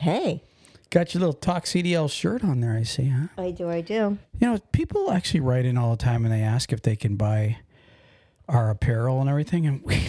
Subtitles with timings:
[0.00, 0.42] Hey,
[0.90, 3.28] Got your little Talk CDL shirt on there, I see, huh?
[3.38, 4.18] I do, I do.
[4.40, 7.14] You know, people actually write in all the time and they ask if they can
[7.14, 7.58] buy
[8.48, 10.02] our apparel and everything, and we,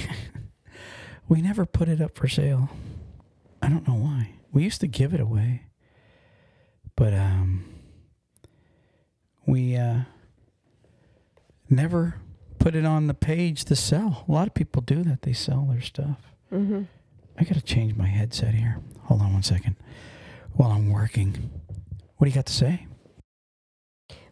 [1.29, 2.69] we never put it up for sale.
[3.61, 4.31] I don't know why.
[4.51, 5.67] We used to give it away,
[6.95, 7.63] but um,
[9.45, 9.99] we uh,
[11.69, 12.15] never
[12.57, 14.25] put it on the page to sell.
[14.27, 16.17] A lot of people do that; they sell their stuff.
[16.51, 16.83] Mm-hmm.
[17.37, 18.79] I got to change my headset here.
[19.11, 19.75] Hold on one second.
[20.53, 21.51] While I'm working,
[22.15, 22.87] what do you got to say?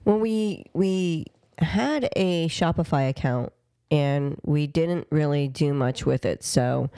[0.06, 1.26] Well, we we
[1.58, 3.52] had a Shopify account
[3.92, 6.90] and we didn't really do much with it, so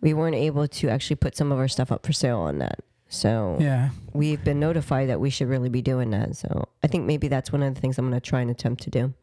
[0.00, 2.80] we weren't able to actually put some of our stuff up for sale on that.
[3.08, 6.34] So Yeah, we've been notified that we should really be doing that.
[6.34, 8.82] So I think maybe that's one of the things I'm going to try and attempt
[8.82, 9.14] to do.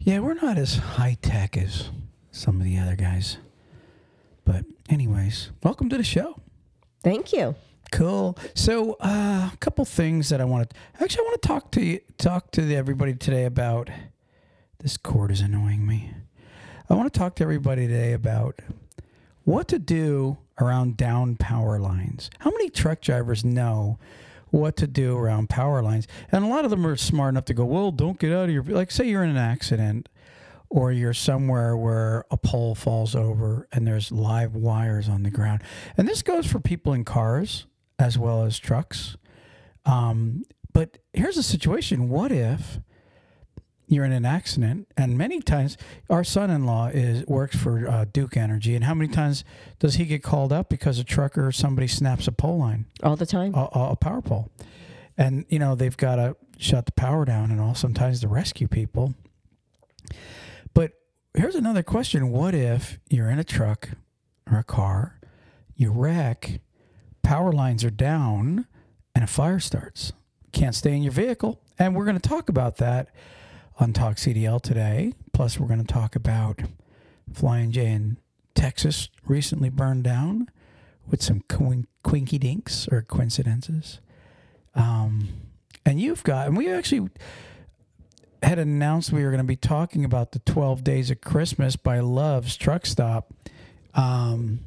[0.00, 1.90] Yeah, we're not as high tech as
[2.32, 3.38] some of the other guys.
[4.44, 6.40] But anyways, welcome to the show.
[7.02, 7.54] Thank you.
[7.90, 8.36] Cool.
[8.54, 11.84] So, uh, a couple things that I want to actually I want to talk to
[11.84, 13.90] you, talk to everybody today about.
[14.80, 16.12] This cord is annoying me.
[16.88, 18.60] I want to talk to everybody today about
[19.44, 22.30] what to do around down power lines.
[22.40, 23.98] How many truck drivers know
[24.50, 26.06] what to do around power lines?
[26.30, 28.50] And a lot of them are smart enough to go, "Well, don't get out of
[28.50, 30.08] your like say you're in an accident
[30.70, 35.62] or you're somewhere where a pole falls over and there's live wires on the ground."
[35.96, 37.66] And this goes for people in cars
[37.98, 39.16] as well as trucks.
[39.84, 42.80] Um, but here's a situation: What if
[43.86, 44.86] you're in an accident?
[44.96, 45.76] And many times,
[46.10, 49.44] our son-in-law is works for uh, Duke Energy, and how many times
[49.78, 53.16] does he get called up because a trucker or somebody snaps a pole line, All
[53.16, 53.54] the time.
[53.54, 54.50] a, a a power pole,
[55.16, 58.68] and you know they've got to shut the power down and all sometimes to rescue
[58.68, 59.14] people.
[60.74, 60.92] But
[61.34, 63.90] here's another question: What if you're in a truck
[64.50, 65.20] or a car,
[65.76, 66.60] you wreck,
[67.22, 68.66] power lines are down,
[69.14, 70.12] and a fire starts?
[70.52, 73.08] Can't stay in your vehicle, and we're going to talk about that
[73.78, 75.12] on Talk CDL today.
[75.32, 76.60] Plus, we're going to talk about
[77.32, 78.16] Flying J in
[78.54, 80.48] Texas recently burned down
[81.06, 84.00] with some quin- quinky dinks or coincidences.
[84.74, 85.28] Um,
[85.84, 87.08] and you've got, and we actually
[88.42, 92.00] had announced we were going to be talking about the 12 Days of Christmas by
[92.00, 93.32] Love's Truck Stop
[93.94, 94.60] um,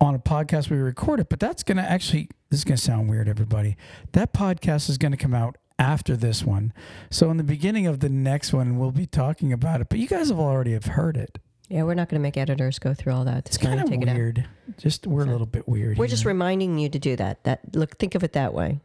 [0.00, 1.28] on a podcast we recorded.
[1.28, 3.76] But that's going to actually, this is going to sound weird, everybody.
[4.12, 6.72] That podcast is going to come out after this one.
[7.10, 9.88] So in the beginning of the next one, we'll be talking about it.
[9.88, 11.38] But you guys have already have heard it.
[11.68, 13.46] Yeah, we're not going to make editors go through all that.
[13.46, 14.16] It's to kind of take it out.
[14.16, 14.46] weird.
[14.76, 15.96] Just we're a little bit weird.
[15.96, 17.42] We're just reminding you to do that.
[17.44, 18.80] That look, think of it that way.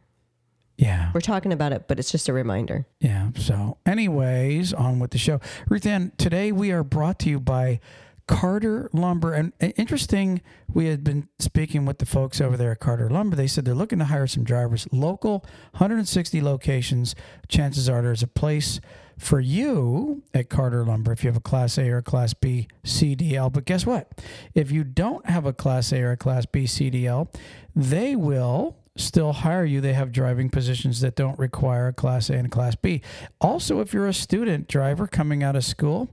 [0.80, 1.10] Yeah.
[1.12, 2.86] We're talking about it, but it's just a reminder.
[3.00, 3.32] Yeah.
[3.36, 5.38] So, anyways, on with the show.
[5.68, 7.80] Ruth Ann, today we are brought to you by
[8.26, 9.34] Carter Lumber.
[9.34, 10.40] And uh, interesting,
[10.72, 13.36] we had been speaking with the folks over there at Carter Lumber.
[13.36, 17.14] They said they're looking to hire some drivers, local, 160 locations.
[17.48, 18.80] Chances are there's a place
[19.18, 22.68] for you at Carter Lumber if you have a Class A or a Class B
[22.84, 23.52] CDL.
[23.52, 24.10] But guess what?
[24.54, 27.30] If you don't have a Class A or a Class B CDL,
[27.76, 29.80] they will still hire you.
[29.80, 33.02] They have driving positions that don't require a Class A and a Class B.
[33.40, 36.08] Also, if you're a student driver coming out of school,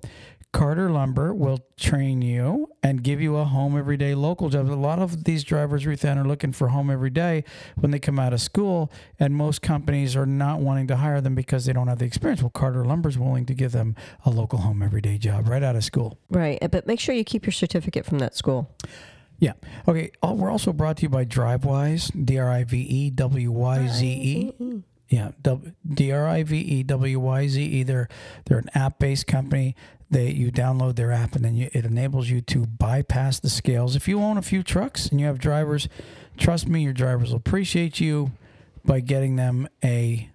[0.54, 4.68] Carter Lumber will train you and give you a home every day local job.
[4.70, 7.44] A lot of these drivers, Ruth Ann, are looking for home every day
[7.76, 11.36] when they come out of school, and most companies are not wanting to hire them
[11.36, 12.42] because they don't have the experience.
[12.42, 15.76] Well, Carter Lumber's willing to give them a local home every day job right out
[15.76, 16.18] of school.
[16.30, 16.58] Right.
[16.72, 18.76] But make sure you keep your certificate from that school.
[19.40, 19.54] Yeah.
[19.88, 20.12] Okay.
[20.24, 23.88] Oh, we're also brought to you by Drivewyze, D R I V E W Y
[23.88, 24.84] Z E.
[25.10, 25.32] Yeah,
[25.88, 27.84] D R I V E W Y Z E.
[27.84, 28.10] They're
[28.46, 29.76] they're an app based company.
[30.10, 33.96] They you download their app and then you, it enables you to bypass the scales.
[33.96, 35.88] If you own a few trucks and you have drivers,
[36.38, 38.32] trust me, your drivers will appreciate you
[38.86, 40.30] by getting them a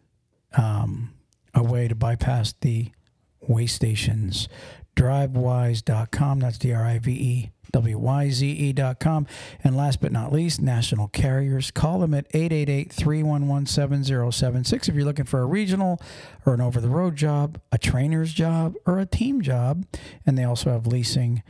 [0.57, 1.13] um,
[1.55, 2.93] a way to bypass the
[3.41, 4.49] way stations.
[4.95, 6.41] Drivewyze.com.
[6.41, 9.27] That's D R I V E W Y Z E.com.
[9.65, 11.71] And last but not least, national carriers.
[11.71, 16.01] Call them at 888 311 7076 if you're looking for a regional
[16.47, 19.85] or an over the road job, a trainer's job, or a team job.
[20.27, 21.43] And they also have leasing.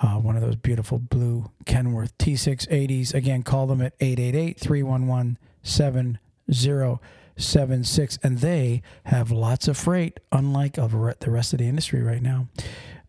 [0.00, 3.14] Uh, one of those beautiful blue Kenworth T680s.
[3.14, 8.18] Again, call them at 888 311 7076.
[8.22, 12.46] And they have lots of freight, unlike the rest of the industry right now.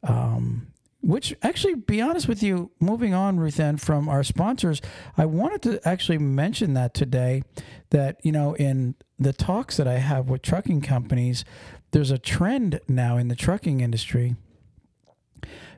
[0.01, 0.69] Um,
[1.01, 4.81] which actually, be honest with you, moving on, Ruth Ann, from our sponsors,
[5.18, 7.44] I wanted to actually mention that today
[7.92, 11.46] that, you know, in the talks that I have with trucking companies,
[11.92, 14.36] there's a trend now in the trucking industry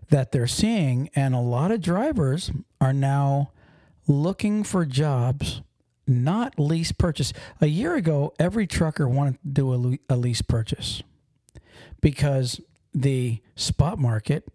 [0.09, 2.51] that they're seeing, and a lot of drivers
[2.81, 3.51] are now
[4.07, 5.61] looking for jobs,
[6.05, 7.31] not lease purchase.
[7.61, 11.03] A year ago, every trucker wanted to do a lease purchase
[12.01, 12.59] because
[12.93, 14.47] the spot market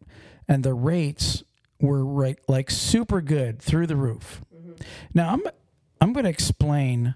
[0.48, 1.42] and the rates
[1.80, 4.42] were right like super good through the roof.
[5.14, 5.42] Now I'm
[6.00, 7.14] I'm going to explain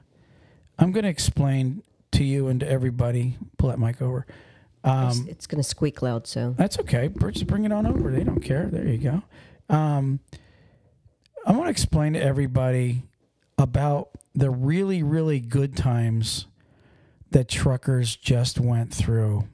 [0.79, 1.83] I'm going to explain
[2.13, 3.37] to you and to everybody.
[3.59, 4.27] Pull that mic over.
[4.83, 7.09] Um, it's going to squeak loud, so that's okay.
[7.09, 8.11] Just bring it on over.
[8.11, 8.67] They don't care.
[8.67, 9.23] There you go.
[9.69, 10.21] Um,
[11.47, 13.03] I want to explain to everybody
[13.59, 16.47] about the really, really good times
[17.31, 19.47] that truckers just went through.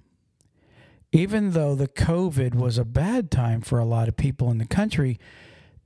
[1.17, 4.67] Even though the COVID was a bad time for a lot of people in the
[4.67, 5.19] country,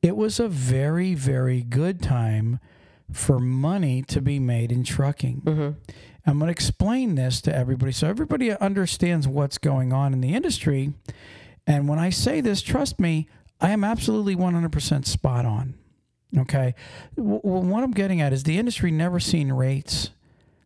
[0.02, 2.58] it was a very, very good time
[3.12, 5.42] for money to be made in trucking.
[5.42, 5.80] Mm-hmm.
[6.26, 10.34] I'm going to explain this to everybody so everybody understands what's going on in the
[10.34, 10.94] industry.
[11.66, 13.28] And when I say this, trust me,
[13.60, 15.74] I am absolutely 100% spot on.
[16.36, 16.74] Okay.
[17.16, 20.10] W- what I'm getting at is the industry never seen rates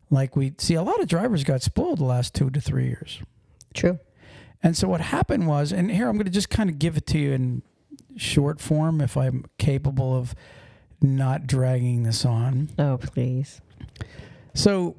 [0.09, 0.73] like we see.
[0.73, 3.21] A lot of drivers got spoiled the last two to three years.
[3.75, 3.99] true.
[4.63, 7.05] And so what happened was, and here I'm going to just kind of give it
[7.07, 7.61] to you in
[8.15, 10.33] short form if I'm capable of
[11.01, 12.69] not dragging this on.
[12.79, 13.61] Oh, please.
[14.53, 14.97] So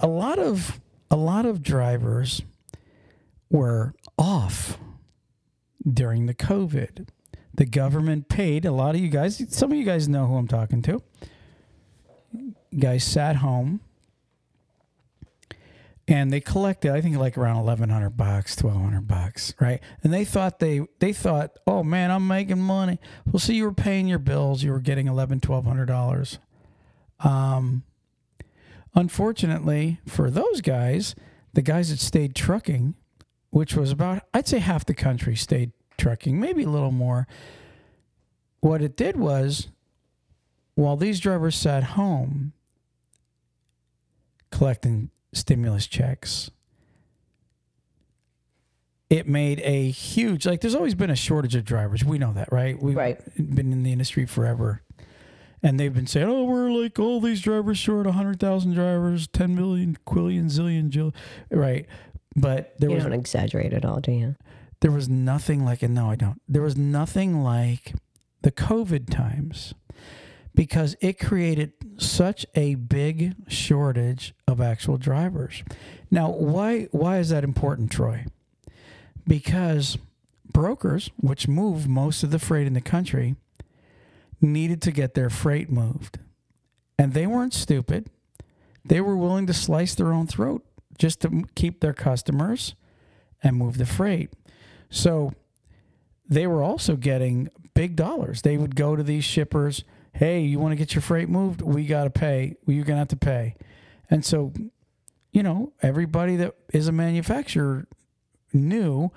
[0.00, 0.80] a lot of
[1.10, 2.42] a lot of drivers
[3.50, 4.78] were off
[5.88, 7.08] during the COVID.
[7.52, 9.44] The government paid a lot of you guys.
[9.54, 11.02] Some of you guys know who I'm talking to.
[12.76, 13.80] Guys sat home
[16.06, 19.80] and they collected i think like around 1100 bucks 1200 bucks right?
[20.02, 22.98] And they thought they they thought oh man i'm making money.
[23.26, 26.38] Well see you were paying your bills you were getting 11 1200 dollars.
[27.20, 27.84] Um
[28.94, 31.14] unfortunately for those guys
[31.52, 32.94] the guys that stayed trucking
[33.50, 37.26] which was about i'd say half the country stayed trucking maybe a little more
[38.60, 39.68] what it did was
[40.74, 42.52] while these drivers sat home
[44.50, 46.50] collecting stimulus checks.
[49.10, 52.04] It made a huge like there's always been a shortage of drivers.
[52.04, 52.80] We know that, right?
[52.80, 53.20] We've Right.
[53.36, 54.82] been in the industry forever.
[55.62, 59.96] And they've been saying, "Oh, we're like all these drivers short, 100,000 drivers, 10 million,
[60.06, 61.14] quillion, zillion, jill."
[61.50, 61.86] Right.
[62.36, 64.36] But there You was don't exaggerate at all, do you?
[64.80, 66.40] there was nothing like and no I don't.
[66.48, 67.94] There was nothing like
[68.42, 69.72] the COVID times
[70.54, 75.62] because it created such a big shortage of actual drivers.
[76.10, 78.26] Now, why why is that important, Troy?
[79.26, 79.98] Because
[80.50, 83.36] brokers, which move most of the freight in the country,
[84.40, 86.18] needed to get their freight moved.
[86.98, 88.08] And they weren't stupid.
[88.84, 90.64] They were willing to slice their own throat
[90.98, 92.74] just to keep their customers
[93.42, 94.32] and move the freight.
[94.90, 95.32] So
[96.28, 98.42] they were also getting big dollars.
[98.42, 101.60] They would go to these shippers, hey, you want to get your freight moved?
[101.60, 102.56] We got to pay.
[102.66, 103.56] You're going to have to pay.
[104.08, 104.52] And so,
[105.32, 107.86] you know, everybody that is a manufacturer
[108.52, 109.10] knew,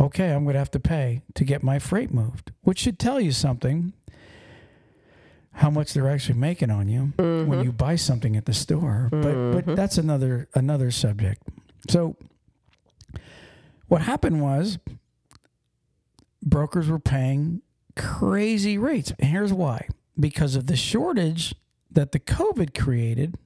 [0.00, 3.20] okay, I'm going to have to pay to get my freight moved, which should tell
[3.20, 3.92] you something
[5.52, 7.62] how much they're actually making on you when mm-hmm.
[7.62, 9.08] you buy something at the store.
[9.10, 9.74] But but mm-hmm.
[9.74, 11.42] that's another another subject.
[11.88, 12.16] So
[13.86, 14.78] what happened was
[16.42, 17.62] brokers were paying
[17.96, 19.12] crazy rates.
[19.18, 19.88] And here's why.
[20.18, 21.54] Because of the shortage
[21.90, 23.36] that the COVID created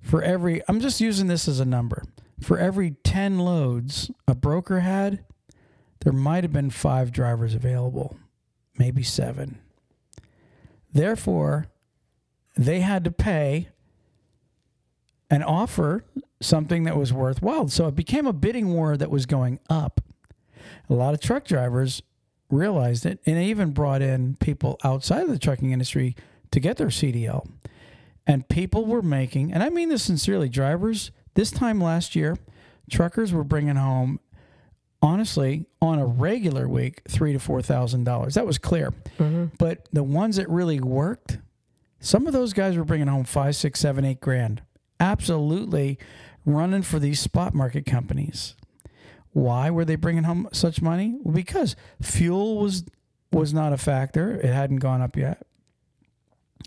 [0.00, 2.04] for every I'm just using this as a number.
[2.40, 5.24] For every 10 loads a broker had,
[6.00, 8.16] there might have been 5 drivers available,
[8.78, 9.58] maybe 7.
[10.92, 11.66] Therefore,
[12.56, 13.68] they had to pay
[15.30, 16.04] and offer
[16.40, 17.68] something that was worthwhile.
[17.68, 20.00] So it became a bidding war that was going up.
[20.88, 22.02] A lot of truck drivers
[22.54, 26.16] realized it, and they even brought in people outside of the trucking industry
[26.50, 27.46] to get their CDL.
[28.26, 32.38] And people were making, and I mean this sincerely, drivers, this time last year,
[32.90, 34.20] truckers were bringing home,
[35.02, 38.34] honestly, on a regular week, three to four thousand dollars.
[38.34, 38.92] That was clear.
[39.18, 39.56] Mm-hmm.
[39.58, 41.38] But the ones that really worked,
[42.00, 44.62] some of those guys were bringing home five, six, seven, eight grand.
[45.00, 45.98] Absolutely
[46.46, 48.54] running for these spot market companies.
[49.34, 51.18] Why were they bringing home such money?
[51.22, 52.84] Well, because fuel was
[53.32, 55.44] was not a factor; it hadn't gone up yet,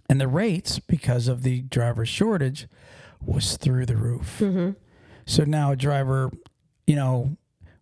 [0.10, 2.68] and the rates, because of the driver shortage,
[3.26, 4.40] was through the roof.
[4.40, 4.72] Mm-hmm.
[5.26, 6.30] So now a driver,
[6.86, 7.38] you know,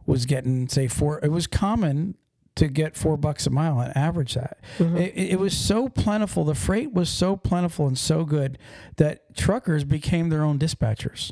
[0.06, 1.20] was getting say four.
[1.24, 2.16] It was common
[2.56, 4.60] to get four bucks a mile and average that.
[4.78, 4.98] Mm-hmm.
[4.98, 6.46] It, it was so plentiful.
[6.46, 8.58] The freight was so plentiful and so good
[8.96, 11.32] that truckers became their own dispatchers.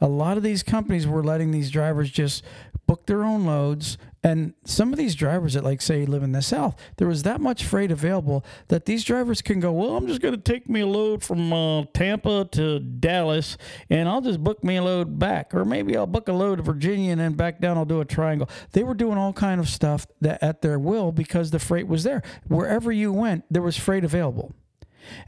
[0.00, 2.44] A lot of these companies were letting these drivers just
[2.86, 6.40] book their own loads And some of these drivers that, like, say, live in the
[6.40, 10.22] South, there was that much freight available that these drivers can go, well, I'm just
[10.22, 13.58] going to take me a load from uh, Tampa to Dallas
[13.90, 15.54] and I'll just book me a load back.
[15.54, 18.06] Or maybe I'll book a load to Virginia and then back down, I'll do a
[18.06, 18.48] triangle.
[18.72, 22.02] They were doing all kind of stuff that at their will because the freight was
[22.04, 22.22] there.
[22.48, 24.54] Wherever you went, there was freight available.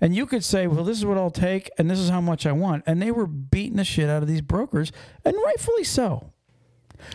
[0.00, 2.46] And you could say, well, this is what I'll take and this is how much
[2.46, 2.84] I want.
[2.86, 4.92] And they were beating the shit out of these brokers,
[5.24, 6.32] and rightfully so.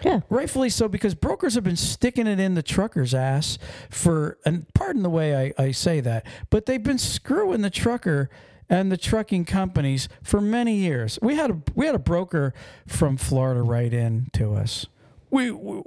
[0.04, 0.22] Yeah.
[0.30, 3.58] Rightfully so, because brokers have been sticking it in the trucker's ass
[3.90, 8.30] for, and pardon the way I, I say that, but they've been screwing the trucker
[8.70, 11.20] and the trucking companies for many years.
[11.22, 12.54] We had a we had a broker
[12.88, 14.86] from Florida write in to us.
[15.32, 15.82] We, we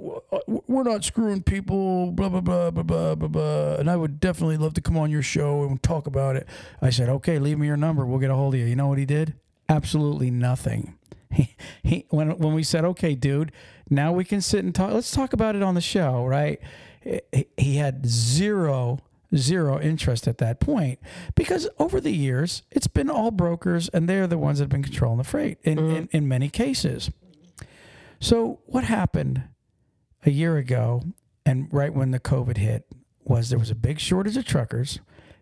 [0.47, 3.75] we're not screwing people, blah blah blah blah blah blah blah.
[3.75, 6.47] And I would definitely love to come on your show and talk about it.
[6.81, 8.05] I said, okay, leave me your number.
[8.05, 8.65] We'll get a hold of you.
[8.65, 9.35] You know what he did?
[9.69, 10.97] Absolutely nothing.
[11.35, 13.51] He, he when when we said, okay, dude,
[13.89, 14.93] now we can sit and talk.
[14.93, 16.61] Let's talk about it on the show, right?
[17.57, 18.99] He, had zero
[19.35, 20.99] zero interest at that point
[21.35, 24.83] because over the years it's been all brokers and they're the ones that have been
[24.83, 26.17] controlling the freight in, in, mm-hmm.
[26.17, 27.11] in many cases.
[28.19, 29.43] So what happened
[30.25, 31.03] a year ago
[31.45, 32.85] and right when the COVID hit
[33.23, 34.99] was there was a big shortage of truckers.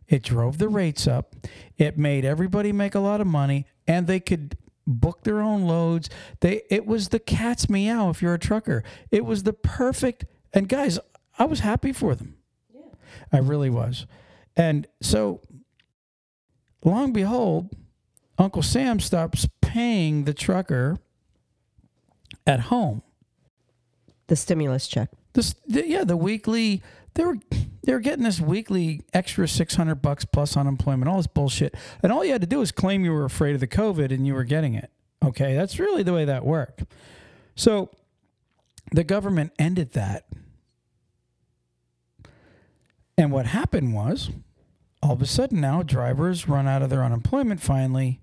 [0.07, 1.35] It drove the rates up.
[1.77, 6.09] It made everybody make a lot of money and they could book their own loads.
[6.41, 8.83] They it was the cat's meow if you're a trucker.
[9.11, 10.99] It was the perfect and guys,
[11.39, 12.37] I was happy for them.
[12.73, 12.81] Yeah.
[13.31, 14.05] I really was.
[14.55, 15.41] And so
[16.83, 17.69] long behold,
[18.37, 20.97] Uncle Sam stops paying the trucker
[22.45, 23.01] at home.
[24.27, 25.09] The stimulus check.
[25.33, 26.81] This, the, yeah, the weekly.
[27.15, 27.37] They were
[27.83, 32.11] they were getting this weekly extra six hundred bucks plus unemployment, all this bullshit, and
[32.11, 34.33] all you had to do was claim you were afraid of the COVID and you
[34.33, 34.89] were getting it.
[35.23, 36.85] Okay, that's really the way that worked.
[37.55, 37.91] So,
[38.91, 40.25] the government ended that,
[43.15, 44.31] and what happened was,
[45.03, 48.21] all of a sudden now drivers run out of their unemployment finally.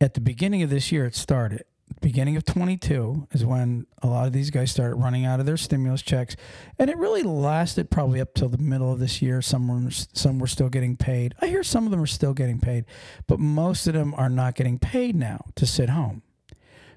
[0.00, 1.64] At the beginning of this year, it started
[2.00, 5.56] beginning of 22 is when a lot of these guys started running out of their
[5.56, 6.36] stimulus checks.
[6.78, 9.42] And it really lasted probably up till the middle of this year.
[9.42, 11.34] Some were, some were still getting paid.
[11.40, 12.84] I hear some of them are still getting paid
[13.26, 16.22] but most of them are not getting paid now to sit home.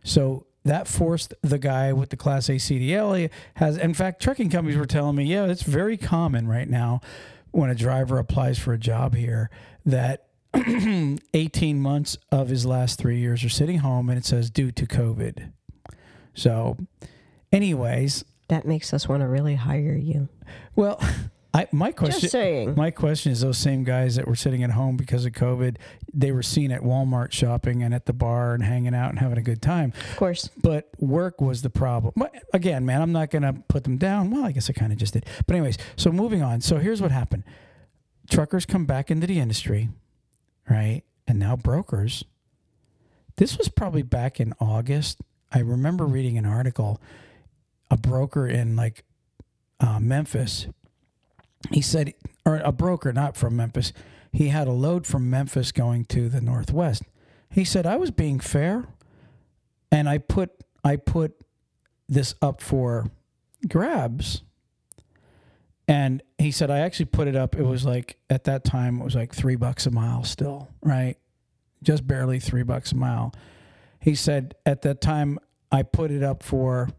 [0.03, 4.77] So that forced the guy with the class a cdl has in fact trucking companies
[4.77, 7.01] were telling me yeah it's very common right now
[7.49, 9.49] when a driver applies for a job here
[9.87, 10.27] that
[11.33, 14.85] 18 months of his last three years are sitting home and it says due to
[14.85, 15.51] COVID.
[16.33, 16.77] So,
[17.51, 20.29] anyways, that makes us want to really hire you.
[20.75, 21.01] Well,
[21.53, 25.25] I, my question, my question is those same guys that were sitting at home because
[25.25, 25.75] of COVID,
[26.13, 29.37] they were seen at Walmart shopping and at the bar and hanging out and having
[29.37, 29.91] a good time.
[30.11, 30.49] Of course.
[30.61, 32.13] But work was the problem.
[32.15, 34.31] But again, man, I'm not going to put them down.
[34.31, 35.25] Well, I guess I kind of just did.
[35.45, 36.61] But anyways, so moving on.
[36.61, 37.43] So here's what happened.
[38.29, 39.89] Truckers come back into the industry
[40.69, 41.03] right?
[41.27, 42.23] And now brokers.
[43.37, 45.21] This was probably back in August.
[45.51, 47.01] I remember reading an article,
[47.89, 49.03] a broker in like
[49.79, 50.67] uh, Memphis.
[51.71, 52.13] He said,
[52.45, 53.93] or a broker, not from Memphis,
[54.31, 57.03] he had a load from Memphis going to the Northwest.
[57.49, 58.87] He said, I was being fair
[59.91, 60.51] and I put
[60.83, 61.33] I put
[62.07, 63.11] this up for
[63.67, 64.41] grabs
[65.91, 67.53] and he said, I actually put it up.
[67.53, 71.17] It was like, at that time, it was like three bucks a mile still, right?
[71.83, 73.33] Just barely three bucks a mile.
[73.99, 75.37] He said, at that time,
[75.69, 76.91] I put it up for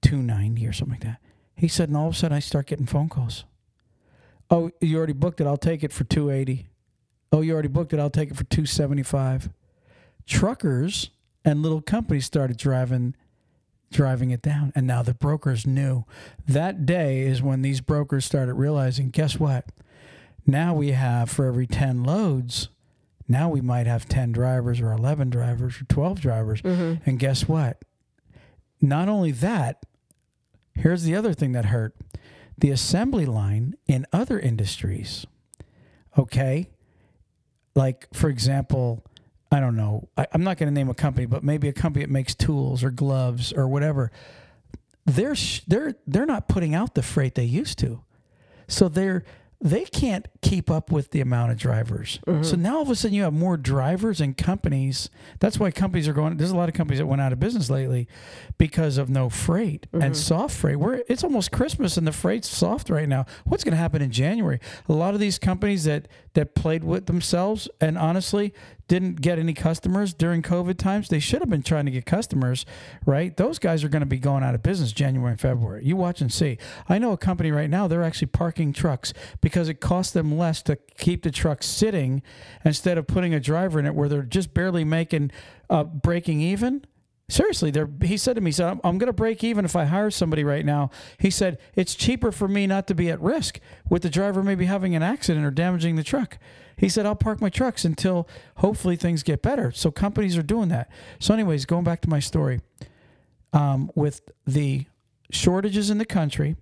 [0.00, 1.18] 290 or something like that.
[1.54, 3.44] He said, and all of a sudden, I start getting phone calls.
[4.50, 5.46] Oh, you already booked it.
[5.46, 6.70] I'll take it for 280.
[7.32, 8.00] Oh, you already booked it.
[8.00, 9.50] I'll take it for 275.
[10.26, 11.10] Truckers
[11.44, 13.14] and little companies started driving
[13.90, 14.72] driving it down.
[14.74, 16.04] And now the brokers knew.
[16.46, 19.66] That day is when these brokers started realizing guess what?
[20.46, 22.68] Now we have for every 10 loads,
[23.28, 26.62] now we might have 10 drivers or 11 drivers or 12 drivers.
[26.62, 27.08] Mm-hmm.
[27.08, 27.80] And guess what?
[28.80, 29.84] Not only that,
[30.74, 31.94] here's the other thing that hurt
[32.58, 35.26] the assembly line in other industries.
[36.18, 36.70] Okay?
[37.74, 39.04] Like, for example,
[39.50, 40.08] I don't know.
[40.16, 42.84] I, am not going to name a company, but maybe a company that makes tools
[42.84, 44.12] or gloves or whatever.
[45.06, 48.02] They're sh- they're they're not putting out the freight they used to,
[48.68, 49.24] so they're
[49.62, 52.18] they can't keep up with the amount of drivers.
[52.26, 52.44] Mm-hmm.
[52.44, 55.10] So now all of a sudden you have more drivers and companies.
[55.38, 56.38] That's why companies are going.
[56.38, 58.08] There's a lot of companies that went out of business lately
[58.56, 60.02] because of no freight mm-hmm.
[60.02, 60.78] and soft freight.
[60.78, 63.26] Where it's almost Christmas and the freight's soft right now.
[63.44, 64.60] What's going to happen in January?
[64.88, 68.54] A lot of these companies that that played with themselves and honestly
[68.90, 71.08] didn't get any customers during COVID times.
[71.08, 72.66] They should have been trying to get customers,
[73.06, 73.36] right?
[73.36, 75.84] Those guys are going to be going out of business January and February.
[75.84, 76.58] You watch and see.
[76.88, 80.60] I know a company right now, they're actually parking trucks because it costs them less
[80.62, 82.20] to keep the truck sitting
[82.64, 85.30] instead of putting a driver in it where they're just barely making,
[85.70, 86.84] uh, breaking even.
[87.28, 89.84] Seriously, he said to me, he said, I'm, I'm going to break even if I
[89.84, 90.90] hire somebody right now.
[91.16, 94.64] He said, it's cheaper for me not to be at risk with the driver maybe
[94.64, 96.38] having an accident or damaging the truck.
[96.80, 99.70] He said, I'll park my trucks until hopefully things get better.
[99.70, 100.90] So companies are doing that.
[101.18, 102.62] So, anyways, going back to my story
[103.52, 104.86] um, with the
[105.30, 106.56] shortages in the country,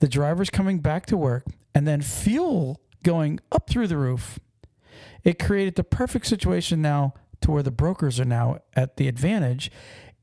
[0.00, 4.40] the drivers coming back to work, and then fuel going up through the roof,
[5.22, 9.70] it created the perfect situation now to where the brokers are now at the advantage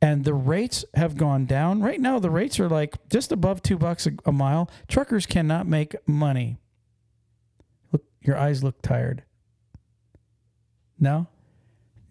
[0.01, 1.81] and the rates have gone down.
[1.81, 4.69] Right now, the rates are like just above two bucks a, a, mile.
[4.89, 6.57] Truckers cannot make money.
[7.93, 9.23] Look, your eyes look tired.
[10.99, 11.27] No,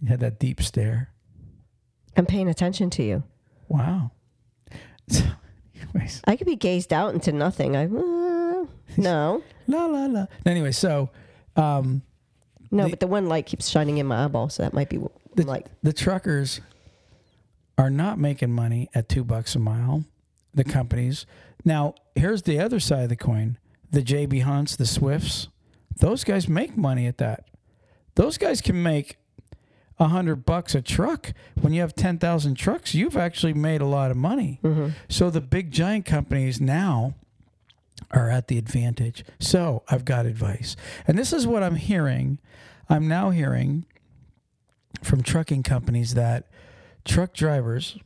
[0.01, 1.11] you had that deep stare.
[2.17, 3.23] I'm paying attention to you.
[3.69, 4.13] Wow.
[5.11, 6.23] Anyways.
[6.25, 7.77] I could be gazed out into nothing.
[7.77, 8.67] I uh,
[8.97, 9.43] no.
[9.67, 10.27] la la la.
[10.45, 11.11] Anyway, so
[11.57, 12.03] um,
[12.71, 14.99] no, the, but the one light keeps shining in my eyeball, so that might be
[15.35, 16.61] the, like the truckers
[17.79, 20.05] are not making money at two bucks a mile.
[20.55, 21.27] The companies.
[21.67, 23.59] Now, here's the other side of the coin:
[23.91, 25.49] the JB Hunts, the Swifts.
[25.99, 27.45] Those guys make money at that.
[28.17, 29.17] Those guys can make
[29.99, 31.33] a hundred bucks a truck.
[31.61, 34.61] When you have ten thousand trucks, you've actually made a lot of money.
[34.63, 34.89] Mm-hmm.
[35.09, 37.15] So the big giant companies now
[38.11, 39.25] are at the advantage.
[39.39, 42.39] So I've got advice, and this is what I'm hearing.
[42.89, 43.87] I'm now hearing
[45.03, 46.47] from trucking companies that
[47.05, 47.99] truck drivers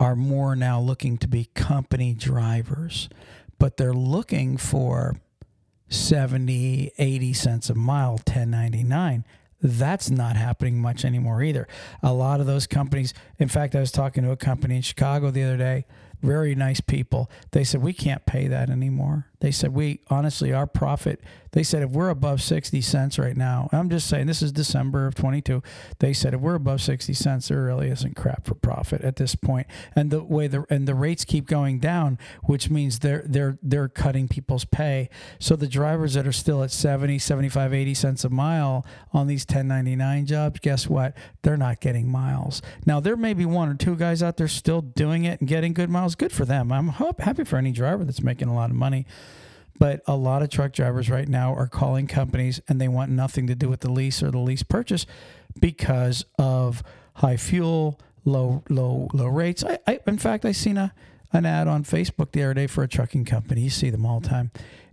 [0.00, 3.08] are more now looking to be company drivers,
[3.58, 5.16] but they're looking for
[5.92, 9.24] 70, 80 cents a mile, 1099.
[9.60, 11.68] That's not happening much anymore either.
[12.02, 15.30] A lot of those companies, in fact, I was talking to a company in Chicago
[15.30, 15.86] the other day,
[16.20, 17.30] very nice people.
[17.52, 19.28] They said, We can't pay that anymore.
[19.40, 21.20] They said, We honestly, our profit,
[21.52, 25.06] they said, if we're above 60 cents right now, I'm just saying, this is December
[25.06, 25.62] of 22.
[25.98, 29.34] They said, if we're above 60 cents, there really isn't crap for profit at this
[29.34, 29.66] point.
[29.94, 33.88] And the way the, and the rates keep going down, which means they're, they're, they're
[33.88, 35.10] cutting people's pay.
[35.38, 39.42] So the drivers that are still at 70, 75, 80 cents a mile on these
[39.42, 41.14] 1099 jobs, guess what?
[41.42, 42.62] They're not getting miles.
[42.86, 45.74] Now, there may be one or two guys out there still doing it and getting
[45.74, 46.14] good miles.
[46.14, 46.72] Good for them.
[46.72, 49.06] I'm happy for any driver that's making a lot of money.
[49.78, 53.46] But a lot of truck drivers right now are calling companies and they want nothing
[53.48, 55.06] to do with the lease or the lease purchase
[55.58, 56.82] because of
[57.14, 59.64] high fuel, low low low rates.
[59.64, 60.94] I, I in fact I seen a
[61.32, 63.62] an ad on Facebook the other day for a trucking company.
[63.62, 64.50] You see them all the time,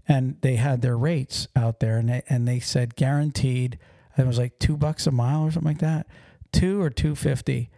[0.08, 3.78] and they had their rates out there, and they and they said guaranteed.
[4.18, 6.08] It was like two bucks a mile or something like that,
[6.52, 7.70] two or two fifty.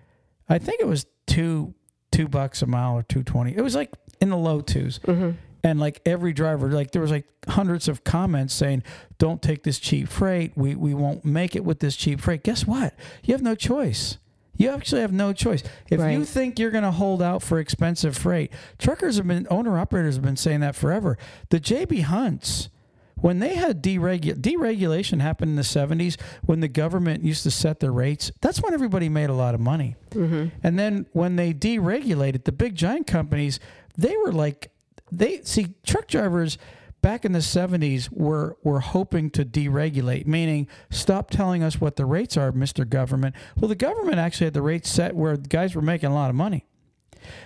[0.48, 1.74] I think it was two
[2.12, 3.56] two bucks a mile or two twenty.
[3.56, 5.32] It was like in the low 2s mm-hmm
[5.64, 8.84] and like every driver like there was like hundreds of comments saying
[9.18, 10.54] don't take this cheap freight.
[10.56, 12.44] We we won't make it with this cheap freight.
[12.44, 12.94] Guess what?
[13.24, 14.18] You have no choice.
[14.58, 15.64] You actually have no choice.
[15.90, 16.12] If right.
[16.12, 20.16] you think you're going to hold out for expensive freight truckers have been owner operators
[20.16, 21.18] have been saying that forever.
[21.50, 22.70] The jb hunts
[23.16, 27.80] when they had deregu- deregulation happened in the 70s when the government used to set
[27.80, 29.96] their rates that's when everybody made a lot of money.
[30.12, 30.48] Mm-hmm.
[30.64, 33.60] and then when they deregulated the big giant companies
[33.98, 34.72] they were like
[35.12, 36.58] they see truck drivers
[37.02, 42.06] back in the 70s were were hoping to deregulate meaning stop telling us what the
[42.06, 42.88] rates are Mr.
[42.88, 43.36] Government.
[43.58, 46.36] Well the government actually had the rates set where guys were making a lot of
[46.36, 46.66] money.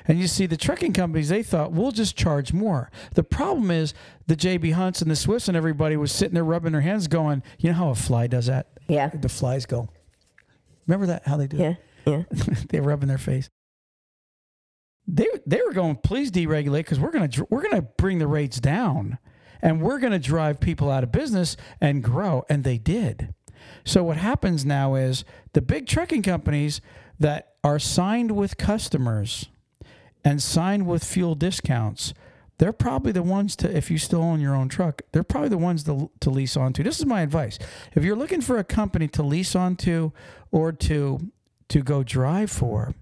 [0.08, 2.92] And you see the trucking companies they thought we'll just charge more.
[3.14, 3.94] The problem is
[4.28, 7.44] the JB Hunts and the Swifts and everybody was sitting there rubbing their hands going
[7.60, 8.68] you know how a fly does that?
[8.88, 9.10] Yeah.
[9.10, 9.90] The flies go.
[10.88, 11.76] Remember that how they do yeah
[12.06, 12.24] yeah.
[12.70, 13.50] They're rubbing their face
[15.08, 19.18] they they were going, please deregulate because we're gonna we're gonna bring the rates down,
[19.62, 23.34] and we're gonna drive people out of business and grow, and they did.
[23.84, 26.82] So what happens now is the big trucking companies
[27.20, 29.48] that are signed with customers
[30.24, 32.14] and signed with fuel discounts
[32.58, 35.58] they're probably the ones to if you still own your own truck they're probably the
[35.58, 37.60] ones to, to lease onto this is my advice
[37.94, 40.12] if you're looking for a company to lease onto
[40.52, 41.32] or to
[41.70, 42.94] to go drive for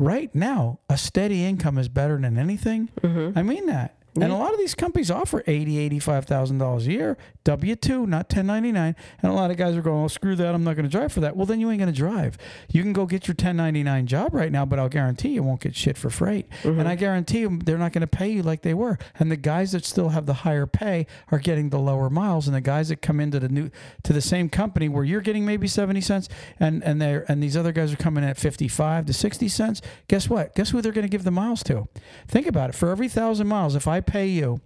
[0.00, 2.88] right now, a steady income is better than anything.
[3.02, 3.38] Mm-hmm.
[3.38, 3.96] I mean that.
[4.16, 8.06] And a lot of these companies offer eighty, eighty-five thousand dollars a year, W two,
[8.06, 8.94] not ten ninety nine.
[9.22, 10.54] And a lot of guys are going, "Oh, screw that!
[10.54, 12.36] I'm not going to drive for that." Well, then you ain't going to drive.
[12.68, 15.42] You can go get your ten ninety nine job right now, but I'll guarantee you
[15.42, 16.46] won't get shit for freight.
[16.64, 16.86] And mm-hmm.
[16.86, 18.98] I guarantee you they're not going to pay you like they were.
[19.18, 22.54] And the guys that still have the higher pay are getting the lower miles, and
[22.54, 23.70] the guys that come into the new
[24.02, 27.56] to the same company where you're getting maybe seventy cents, and and they're, and these
[27.56, 29.80] other guys are coming at fifty five to sixty cents.
[30.08, 30.54] Guess what?
[30.54, 31.88] Guess who they're going to give the miles to?
[32.28, 32.74] Think about it.
[32.74, 34.60] For every thousand miles, if I pay you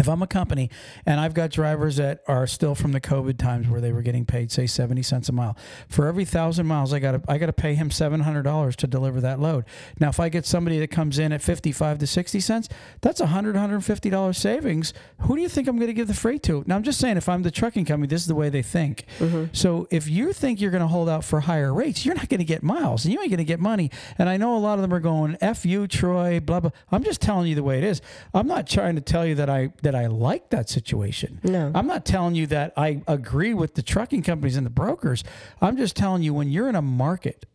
[0.00, 0.70] if I'm a company
[1.06, 4.24] and I've got drivers that are still from the COVID times where they were getting
[4.24, 5.56] paid, say seventy cents a mile,
[5.88, 8.74] for every thousand miles, I got to I got to pay him seven hundred dollars
[8.76, 9.66] to deliver that load.
[10.00, 12.68] Now, if I get somebody that comes in at fifty five to sixty cents,
[13.02, 14.94] that's a hundred hundred fifty dollars savings.
[15.20, 16.64] Who do you think I'm going to give the freight to?
[16.66, 19.04] Now, I'm just saying, if I'm the trucking company, this is the way they think.
[19.18, 19.46] Mm-hmm.
[19.52, 22.38] So, if you think you're going to hold out for higher rates, you're not going
[22.38, 23.90] to get miles, and you ain't going to get money.
[24.18, 26.70] And I know a lot of them are going, "F you, Troy," blah blah.
[26.90, 28.00] I'm just telling you the way it is.
[28.32, 31.40] I'm not trying to tell you that I that I like that situation.
[31.42, 31.70] No.
[31.74, 35.24] I'm not telling you that I agree with the trucking companies and the brokers.
[35.60, 37.46] I'm just telling you when you're in a market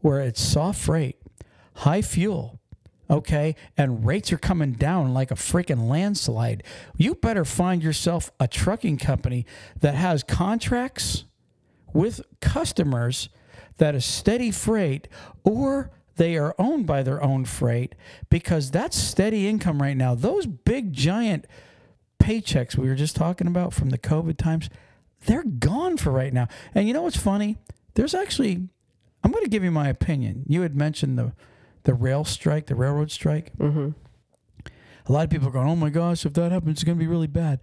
[0.00, 1.16] where it's soft freight,
[1.76, 2.60] high fuel,
[3.08, 6.62] okay, and rates are coming down like a freaking landslide,
[6.96, 9.46] you better find yourself a trucking company
[9.80, 11.24] that has contracts
[11.92, 13.28] with customers
[13.78, 15.08] that is steady freight
[15.44, 17.94] or they are owned by their own freight
[18.30, 20.14] because that's steady income right now.
[20.14, 21.46] Those big giant
[22.22, 24.68] paychecks we were just talking about from the COVID times,
[25.26, 26.48] they're gone for right now.
[26.74, 27.56] And you know what's funny?
[27.94, 28.68] There's actually,
[29.22, 30.44] I'm going to give you my opinion.
[30.46, 31.32] You had mentioned the
[31.84, 33.56] the rail strike, the railroad strike.
[33.58, 33.90] Mm-hmm.
[35.06, 37.02] A lot of people are going, "Oh my gosh, if that happens, it's going to
[37.02, 37.60] be really bad."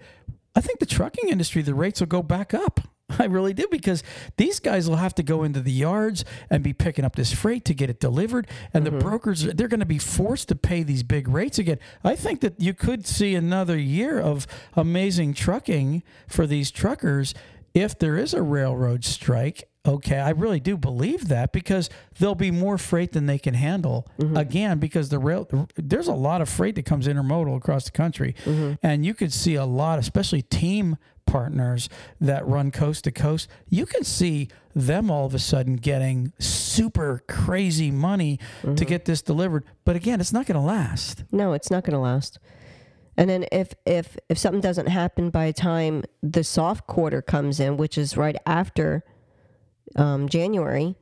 [0.56, 2.82] I think the trucking industry, the rates will go back up.
[3.20, 4.04] I really do because
[4.38, 7.66] these guys will have to go into the yards and be picking up this freight
[7.66, 9.00] to get it delivered, and the mm-hmm.
[9.00, 11.80] brokers they're going to be forced to pay these big rates again.
[12.04, 17.34] I think that you could see another year of amazing trucking for these truckers
[17.74, 19.64] if there is a railroad strike.
[19.86, 24.08] Okay, I really do believe that because there'll be more freight than they can handle.
[24.20, 24.36] Mm-hmm.
[24.38, 28.36] Again, because the rail there's a lot of freight that comes intermodal across the country,
[28.44, 28.74] mm-hmm.
[28.84, 30.98] and you could see a lot, especially team
[31.30, 31.90] partners
[32.20, 33.48] that run coast to coast.
[33.70, 38.40] You can see them all of a sudden getting super crazy money
[38.76, 39.64] to get this delivered.
[39.86, 41.24] But again, it's not going to last.
[41.32, 42.40] No, it's not going to last.
[43.18, 47.60] And then if if if something doesn't happen by the time the soft quarter comes
[47.60, 49.04] in, which is right after
[49.98, 50.96] um, January,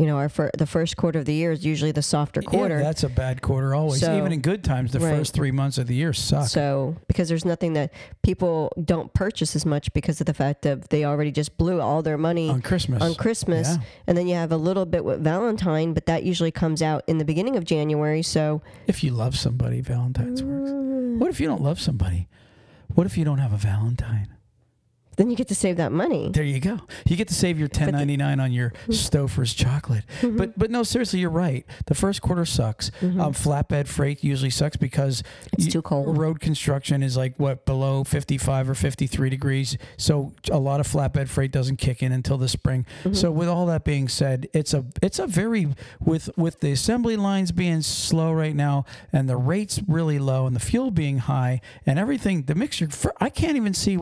[0.00, 2.78] you know, our fir- the first quarter of the year is usually the softer quarter.
[2.78, 4.00] Yeah, that's a bad quarter always.
[4.00, 5.14] So- Even in good times, the Right.
[5.14, 6.48] first three months of the year suck.
[6.48, 10.88] So because there's nothing that people don't purchase as much because of the fact that
[10.88, 13.02] they already just blew all their money on Christmas.
[13.02, 13.76] on Christmas, Yeah.
[14.06, 17.18] and then you have a little bit with Valentine, but that usually comes out in
[17.18, 18.22] the beginning of January.
[18.22, 20.70] So If you love somebody, Valentine's works.
[20.70, 21.18] Mm.
[21.18, 22.26] What if you don't love somebody?
[22.94, 24.28] What if you don't have a Valentine?
[25.20, 26.30] Then you get to save that money.
[26.32, 26.80] There you go.
[27.04, 28.92] You get to save your ten ninety nine on your mm-hmm.
[28.92, 30.04] Stouffer's chocolate.
[30.22, 30.38] Mm-hmm.
[30.38, 31.66] But but no, seriously, you're right.
[31.86, 32.90] The first quarter sucks.
[33.02, 33.20] Mm-hmm.
[33.20, 36.16] Um, flatbed freight usually sucks because It's you- too cold.
[36.16, 39.76] Road construction is like what below fifty five or fifty three degrees.
[39.98, 42.86] So a lot of flatbed freight doesn't kick in until the spring.
[43.12, 45.68] So with all that being said, it's a it's a very
[46.00, 50.56] with with the assembly lines being slow right now and the rates really low and
[50.56, 52.88] the fuel being high and everything the mixture.
[53.20, 53.98] I can't even see.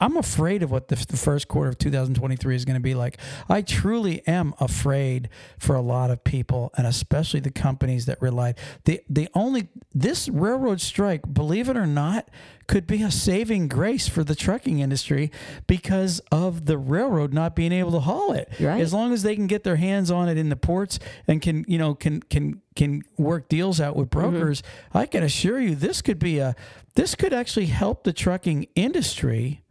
[0.00, 3.18] I'm afraid of what the, the first quarter of 2023 is going to be like.
[3.48, 8.58] I truly am afraid for a lot of people, and especially the companies that relied.
[8.84, 12.28] The the only this railroad strike, believe it or not,
[12.66, 15.30] could be a saving grace for the trucking industry
[15.66, 18.50] because of the railroad not being able to haul it.
[18.60, 18.80] Right.
[18.80, 21.64] As long as they can get their hands on it in the ports and can
[21.66, 24.30] you know can can can work deals out with mm-hmm.
[24.30, 24.62] brokers,
[24.94, 26.54] I can assure you this could be a
[26.94, 29.62] this could actually help the trucking industry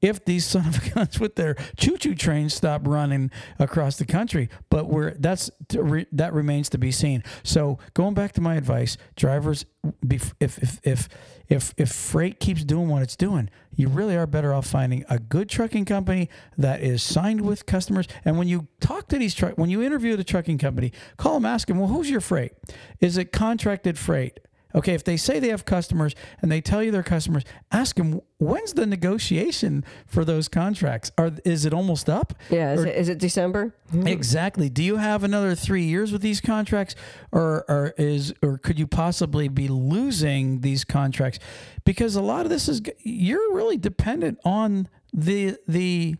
[0.00, 4.48] if these son of guns with their choo-choo trains stop running across the country.
[4.70, 7.22] But we're that's that remains to be seen.
[7.42, 9.64] So going back to my advice, drivers,
[10.10, 11.08] if if if
[11.48, 15.18] if if freight keeps doing what it's doing, you really are better off finding a
[15.18, 18.06] good trucking company that is signed with customers.
[18.24, 21.44] And when you talk to these truck, when you interview the trucking company, call them,
[21.44, 22.52] ask them, well, who's your freight?
[23.00, 24.40] Is it contracted freight?
[24.74, 28.20] Okay, if they say they have customers and they tell you they're customers, ask them
[28.38, 31.12] when's the negotiation for those contracts?
[31.16, 32.34] Are is it almost up?
[32.50, 33.74] Yeah, is, Or- it, is it December?
[33.90, 34.06] Hmm.
[34.06, 34.68] Exactly.
[34.68, 36.96] Do you have another three years with these contracts,
[37.30, 41.38] or, or is or could you possibly be losing these contracts?
[41.84, 46.16] Because a lot of this is you're really dependent on the the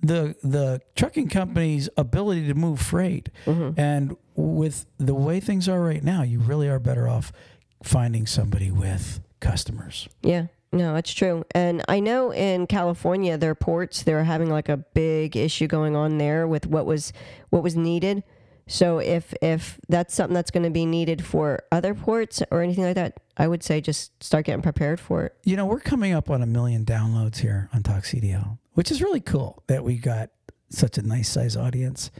[0.00, 3.78] the the trucking company's ability to move freight, mm-hmm.
[3.78, 7.32] and with the way things are right now, you really are better off
[7.82, 10.08] finding somebody with customers.
[10.22, 10.46] Yeah.
[10.70, 11.44] No, it's true.
[11.54, 16.18] And I know in California their ports they're having like a big issue going on
[16.18, 17.12] there with what was
[17.50, 18.22] what was needed.
[18.66, 22.84] So if if that's something that's going to be needed for other ports or anything
[22.84, 25.36] like that, I would say just start getting prepared for it.
[25.42, 29.20] You know, we're coming up on a million downloads here on CDL, which is really
[29.20, 30.30] cool that we got
[30.68, 32.10] such a nice size audience.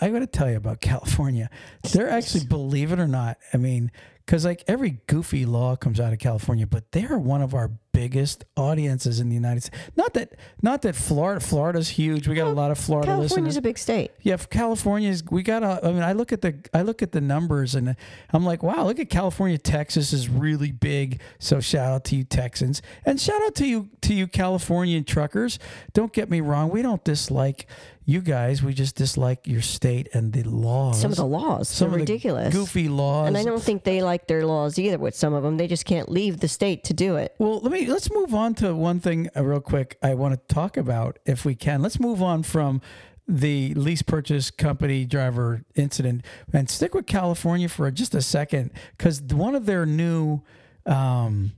[0.00, 1.50] I got to tell you about California.
[1.92, 3.90] They're actually, believe it or not, I mean,
[4.24, 7.72] because like every goofy law comes out of California, but they are one of our
[7.98, 9.76] biggest audiences in the United States.
[9.96, 12.28] Not that, not that Florida, Florida's huge.
[12.28, 13.30] We got a lot of Florida listeners.
[13.30, 13.56] California's listeners.
[13.56, 14.10] a big state.
[14.22, 17.10] Yeah, if California's we got a I mean I look at the I look at
[17.10, 17.96] the numbers and
[18.32, 21.20] I'm like, wow, look at California, Texas is really big.
[21.40, 22.82] So shout out to you Texans.
[23.04, 25.58] And shout out to you to you Californian truckers.
[25.92, 27.66] Don't get me wrong, we don't dislike
[28.08, 28.62] you guys.
[28.62, 30.98] We just dislike your state and the laws.
[30.98, 32.54] Some of the laws Some are ridiculous.
[32.54, 33.28] goofy laws.
[33.28, 35.58] and I don't think they like their laws either with some of them.
[35.58, 37.34] They just can't leave the state to do it.
[37.38, 39.98] Well, let me let's move on to one thing uh, real quick.
[40.02, 41.82] I want to talk about if we can.
[41.82, 42.80] Let's move on from
[43.26, 49.20] the lease purchase company driver incident and stick with California for just a second because
[49.22, 50.40] one of their new
[50.86, 51.52] um,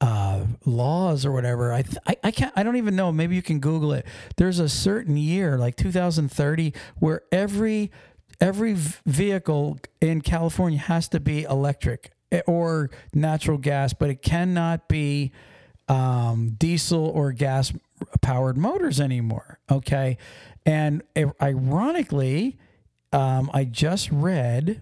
[0.00, 1.72] uh, laws or whatever.
[1.72, 2.52] I, th- I I can't.
[2.56, 3.12] I don't even know.
[3.12, 4.06] Maybe you can Google it.
[4.36, 7.90] There's a certain year, like 2030, where every
[8.40, 14.88] every vehicle in California has to be electric eh, or natural gas, but it cannot
[14.88, 15.32] be
[15.90, 17.72] um, diesel or gas
[18.22, 19.58] powered motors anymore.
[19.70, 20.16] Okay,
[20.64, 21.02] and
[21.42, 22.58] ironically,
[23.12, 24.80] um, I just read.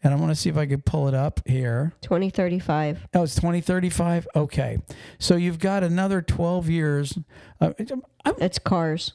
[0.00, 1.92] And I want to see if I could pull it up here.
[2.02, 3.08] 2035.
[3.14, 4.28] Oh, it's 2035?
[4.36, 4.78] Okay.
[5.18, 7.18] So you've got another 12 years.
[7.60, 7.72] Uh,
[8.24, 9.14] I'm- It's cars.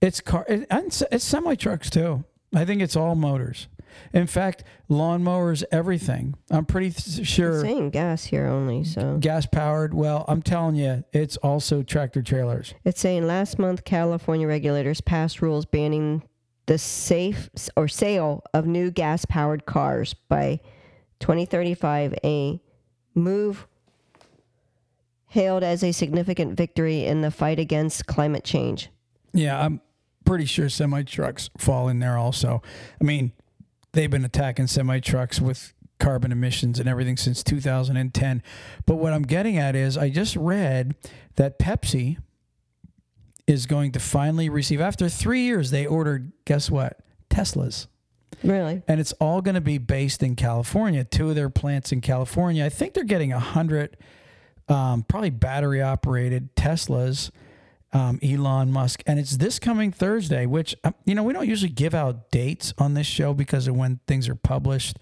[0.00, 2.24] it's car, it- and it's semi trucks too.
[2.52, 3.68] I think it's all motors.
[4.12, 6.34] In fact, lawnmowers, everything.
[6.50, 8.84] I'm pretty th- It's sure saying gas here only.
[8.84, 9.94] So gas powered.
[9.94, 12.74] Well, I'm telling you, it's also tractor trailers.
[12.84, 16.22] it's saying last month California regulators passed rules banning
[16.66, 20.60] the safe or sale of new gas powered cars by
[21.20, 22.14] 2035.
[22.24, 22.60] A
[23.14, 23.66] move
[25.28, 28.90] hailed as a significant victory in the fight against climate change.
[29.32, 29.80] Yeah, I'm
[30.24, 32.62] pretty sure semi trucks fall in there also.
[33.00, 33.32] I mean,
[33.96, 38.42] they've been attacking semi trucks with carbon emissions and everything since 2010.
[38.84, 40.94] But what I'm getting at is I just read
[41.36, 42.18] that Pepsi
[43.46, 47.00] is going to finally receive, after three years, they ordered, guess what?
[47.30, 47.86] Teslas.
[48.42, 48.82] Really?
[48.86, 51.02] And it's all going to be based in California.
[51.02, 52.64] Two of their plants in California.
[52.64, 53.96] I think they're getting a hundred,
[54.68, 57.30] um, probably battery operated Teslas.
[57.96, 60.44] Um, Elon Musk, and it's this coming Thursday.
[60.44, 63.76] Which um, you know we don't usually give out dates on this show because of
[63.76, 64.98] when things are published.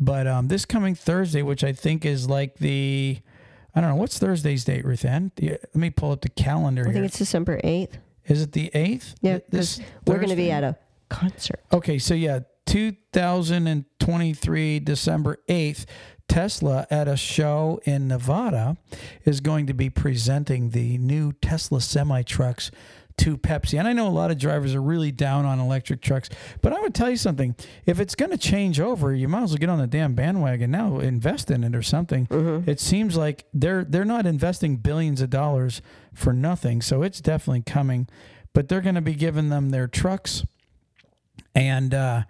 [0.00, 3.18] But um, this coming Thursday, which I think is like the,
[3.74, 5.32] I don't know what's Thursday's date, Ruth Ann?
[5.40, 6.94] Let me pull up the calendar I here.
[6.94, 7.94] think it's December 8th.
[8.26, 9.14] Is it the eighth?
[9.22, 10.76] Yeah, because we're going to be at a
[11.08, 11.60] concert.
[11.72, 15.86] Okay, so yeah, 2023 December 8th,
[16.28, 18.76] Tesla at a show in Nevada
[19.24, 22.70] is going to be presenting the new Tesla semi trucks
[23.18, 23.78] to Pepsi.
[23.78, 26.28] And I know a lot of drivers are really down on electric trucks,
[26.62, 27.56] but I would tell you something.
[27.84, 30.70] If it's going to change over, you might as well get on the damn bandwagon
[30.70, 32.28] now, invest in it or something.
[32.66, 35.82] It seems like they're they're not investing billions of dollars
[36.14, 38.08] for nothing, so it's definitely coming.
[38.52, 40.44] But they're going to be giving them their trucks
[41.54, 42.22] and uh,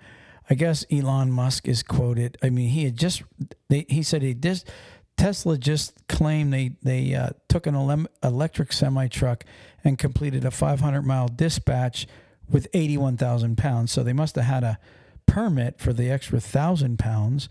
[0.50, 2.38] I guess Elon Musk is quoted.
[2.42, 3.22] I mean, he had just
[3.68, 4.68] they, he said he just
[5.16, 9.44] Tesla just claimed they they uh, took an elem- electric semi truck
[9.84, 12.06] and completed a 500 mile dispatch
[12.50, 13.92] with 81,000 pounds.
[13.92, 14.78] So they must have had a
[15.26, 17.48] permit for the extra thousand pounds.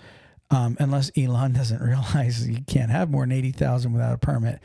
[0.50, 4.60] Um, unless Elon doesn't realize you can't have more than 80,000 without a permit.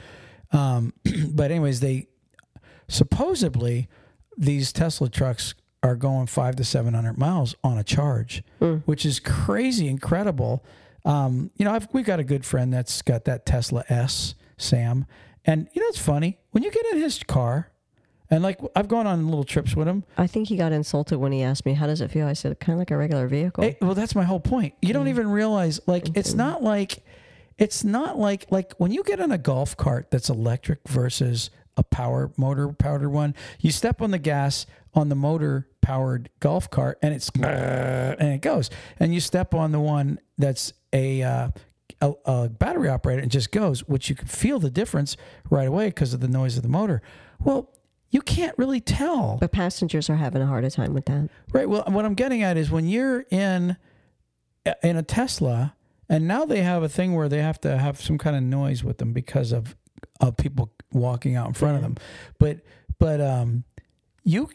[0.53, 0.95] Um,
[1.31, 2.09] but anyways, they
[2.89, 3.89] supposedly
[4.37, 8.43] these Tesla trucks are going five to seven hundred miles on a charge,
[8.85, 10.65] which is crazy, incredible.
[11.05, 15.07] Um, you know, I've, we've got a good friend that's got that Tesla S, Sam,
[15.45, 17.73] and you know it's funny when you get in his car,
[18.31, 20.05] and like I've gone on little trips with him.
[20.17, 22.27] I think he got insulted when he asked me, How does it feel?
[22.27, 23.75] I said, Kind of like a regular vehicle.
[23.81, 24.75] Well, that's my whole point.
[24.81, 27.05] You don't even realize, like, it's not like,
[27.59, 31.83] it's not like, like when you get in a golf cart that's electric versus a
[31.83, 36.99] power motor powered one, you step on the gas on the motor powered golf cart
[37.03, 41.49] and it's and it goes, and you step on the one that's a uh,
[42.01, 45.17] a, a battery operated and just goes, which you can feel the difference
[45.51, 47.01] right away because of the noise of the motor.
[47.41, 47.71] Well,
[48.11, 49.39] you can't really tell.
[49.41, 51.31] but passengers are having a harder time with that.
[51.53, 51.69] Right.
[51.69, 53.77] Well, what I'm getting at is when you're in
[54.83, 55.75] in a Tesla
[56.09, 58.85] and now they have a thing where they have to have some kind of noise
[58.85, 59.75] with them because of
[60.21, 61.97] of people walking out in front of them.
[62.39, 62.61] But
[62.99, 63.65] but um,
[64.25, 64.49] you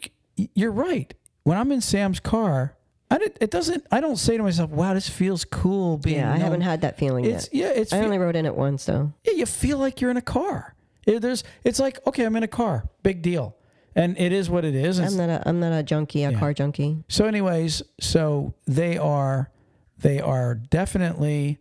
[0.54, 1.12] you're right.
[1.44, 2.76] When I'm in Sam's car,
[3.10, 3.86] I did, it doesn't.
[3.90, 6.82] I don't say to myself, "Wow, this feels cool." Being Yeah, I no- haven't had
[6.82, 7.74] that feeling It's yet.
[7.74, 7.80] yeah.
[7.80, 9.12] It's I fe- only rode in it once though.
[9.24, 10.74] yeah, you feel like you're in a car.
[11.06, 12.88] It- there's it's like okay, I'm in a car.
[13.02, 13.56] Big deal.
[13.96, 14.98] And it is what it is.
[15.00, 16.38] It's- I'm not a I'm not a junkie, a Yeah.
[16.38, 17.02] car junkie.
[17.08, 19.50] so, anyways, so they are
[19.98, 21.58] they are definitely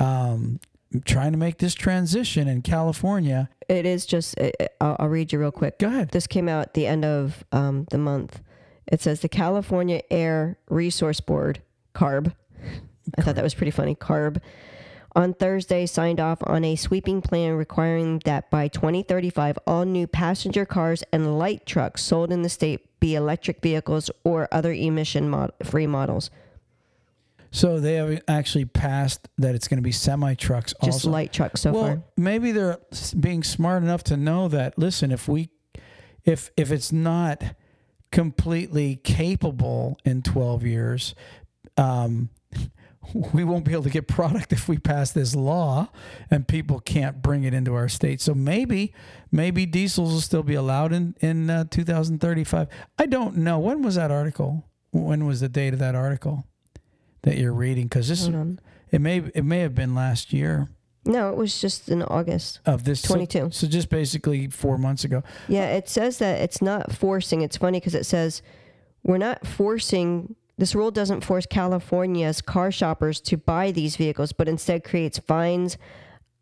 [0.00, 0.60] um,
[1.04, 3.48] trying to make this transition in California.
[3.68, 4.36] It is just.
[4.80, 5.78] I'll, I'll read you real quick.
[5.78, 6.10] Go ahead.
[6.10, 8.40] This came out at the end of um, the month.
[8.86, 11.62] It says the California Air Resource Board
[11.94, 12.34] (CARB).
[13.18, 13.94] I thought that was pretty funny.
[13.94, 14.40] CARB
[15.16, 20.64] on Thursday signed off on a sweeping plan requiring that by 2035 all new passenger
[20.64, 25.52] cars and light trucks sold in the state be electric vehicles or other emission mod-
[25.62, 26.30] free models.
[27.54, 30.74] So they have actually passed that it's going to be semi trucks.
[30.82, 31.10] Just also.
[31.10, 32.02] light trucks so well, far.
[32.16, 32.78] maybe they're
[33.18, 34.76] being smart enough to know that.
[34.76, 35.50] Listen, if we,
[36.24, 37.44] if if it's not
[38.10, 41.14] completely capable in twelve years,
[41.76, 42.28] um,
[43.32, 45.92] we won't be able to get product if we pass this law,
[46.32, 48.20] and people can't bring it into our state.
[48.20, 48.92] So maybe,
[49.30, 52.66] maybe diesels will still be allowed in in uh, 2035.
[52.98, 53.60] I don't know.
[53.60, 54.64] When was that article?
[54.90, 56.44] When was the date of that article
[57.24, 57.84] that you're reading?
[57.84, 58.28] Because this
[58.90, 60.68] it may it may have been last year
[61.04, 62.60] No, it was just in August.
[62.64, 63.48] of this so- 22.
[63.50, 65.22] So, just basically four months ago.
[65.48, 67.42] Yeah, it says that it's not forcing.
[67.42, 68.40] It's funny because it says
[69.02, 70.36] we're not forcing.
[70.56, 75.76] This rule doesn't force California's car shoppers to buy these vehicles, but instead creates fines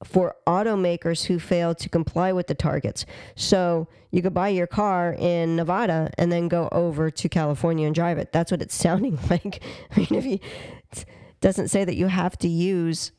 [0.04, 3.06] for automakers who fail to comply with the targets.
[3.36, 7.94] So you could buy your car in Nevada and then go over to California and
[7.94, 8.32] drive it.
[8.32, 9.62] That's what it's sounding like.
[9.94, 10.38] I mean, if you
[10.92, 11.06] it
[11.40, 13.12] doesn't say that you have to use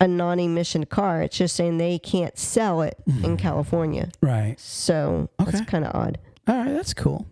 [0.00, 1.22] a non-emission car.
[1.22, 4.10] It's just saying they can't sell it in California.
[4.22, 4.58] Right.
[4.58, 6.18] So that's kind of odd.
[6.48, 6.72] All right.
[6.72, 7.26] That's cool.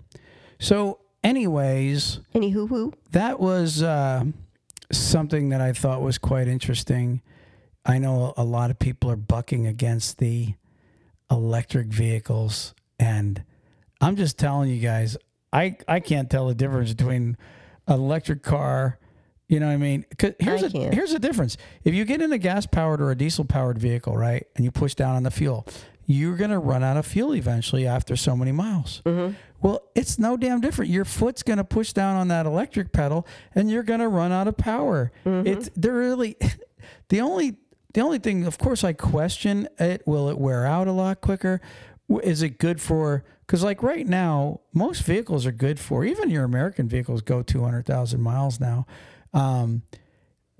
[0.58, 2.92] So, anyways, Any hoo hoo?
[3.12, 4.24] that was uh,
[4.92, 7.22] something that I thought was quite interesting.
[7.88, 10.54] I know a lot of people are bucking against the
[11.30, 13.42] electric vehicles, and
[14.00, 15.16] I'm just telling you guys,
[15.52, 17.36] I I can't tell the difference between
[17.86, 18.98] an electric car.
[19.48, 20.04] You know what I mean?
[20.38, 20.92] here's I a can't.
[20.94, 21.56] here's the difference.
[21.82, 24.70] If you get in a gas powered or a diesel powered vehicle, right, and you
[24.70, 25.66] push down on the fuel,
[26.04, 29.00] you're gonna run out of fuel eventually after so many miles.
[29.06, 29.34] Mm-hmm.
[29.62, 30.90] Well, it's no damn different.
[30.90, 34.30] Your foot's going to push down on that electric pedal, and you're going to run
[34.30, 35.10] out of power.
[35.24, 36.36] It's they're really
[37.08, 37.56] the only
[37.94, 38.46] the only thing.
[38.46, 40.06] Of course, I question it.
[40.06, 41.60] Will it wear out a lot quicker?
[42.22, 43.24] Is it good for?
[43.46, 46.04] Because like right now, most vehicles are good for.
[46.04, 48.86] Even your American vehicles go two hundred thousand miles now.
[49.32, 49.82] Um,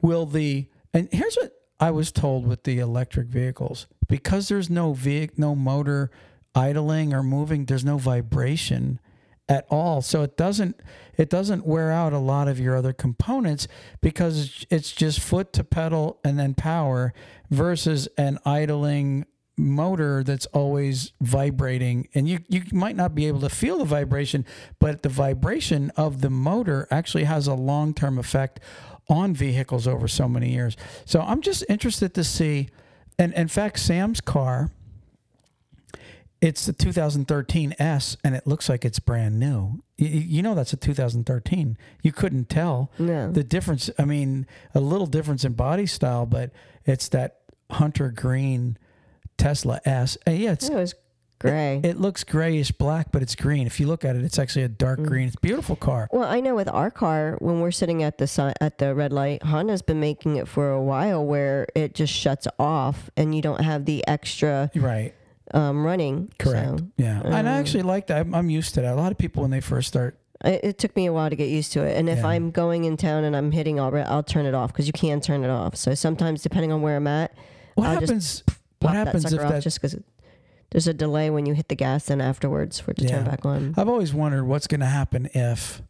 [0.00, 4.92] will the and here's what I was told with the electric vehicles because there's no
[4.92, 6.10] vehicle, no motor
[6.54, 7.66] idling or moving.
[7.66, 9.00] There's no vibration
[9.48, 10.80] at all, so it doesn't
[11.16, 13.66] it doesn't wear out a lot of your other components
[14.00, 17.12] because it's- just foot to pedal and then power
[17.50, 19.24] versus an idling
[19.56, 22.06] motor that's always vibrating.
[22.14, 24.44] And you you might not be able to feel the vibration
[24.78, 28.60] but the vibration of the motor actually has a long-term effect
[29.08, 30.76] on vehicles over so many years.
[31.04, 32.68] So i'm just interested to see
[33.18, 34.70] and in fact sam's car
[36.40, 39.82] it's the 2013 S, and it looks like it's brand new.
[39.96, 41.76] You, you know that's a 2013.
[42.02, 43.32] You couldn't tell No.
[43.32, 43.90] the difference.
[43.98, 46.52] I mean, a little difference in body style, but
[46.84, 48.78] it's that hunter green
[49.36, 50.16] Tesla S.
[50.26, 50.94] And yeah, it's it was
[51.40, 51.80] gray.
[51.82, 53.66] it looks grayish black, but it's green.
[53.66, 55.06] If you look at it, it's actually a dark mm.
[55.06, 55.26] green.
[55.28, 56.08] It's a beautiful car.
[56.12, 59.12] well, I know with our car, when we're sitting at the si- at the red
[59.12, 63.42] light, Honda's been making it for a while where it just shuts off and you
[63.42, 65.14] don't have the extra Right.
[65.54, 66.30] Um, running.
[66.38, 66.78] Correct.
[66.80, 67.20] So yeah.
[67.24, 68.18] and I um, actually like that.
[68.18, 68.92] I'm, I'm used to that.
[68.94, 70.18] A lot of people when they first start.
[70.44, 71.96] it, it took me a while to get used to it.
[71.96, 72.28] And if Yeah.
[72.28, 75.20] I'm going in town and I'm hitting all, I'll turn it off because you can
[75.20, 75.74] turn it off.
[75.76, 77.34] So sometimes, depending on where I'm at,
[77.74, 78.42] What I'll happens?
[78.80, 79.62] What happens that if off that?
[79.62, 79.96] just because
[80.70, 83.44] there's a delay when you hit the gas and afterwards for it to turn back
[83.44, 83.74] on.
[83.76, 85.82] I've always wondered what's going to happen if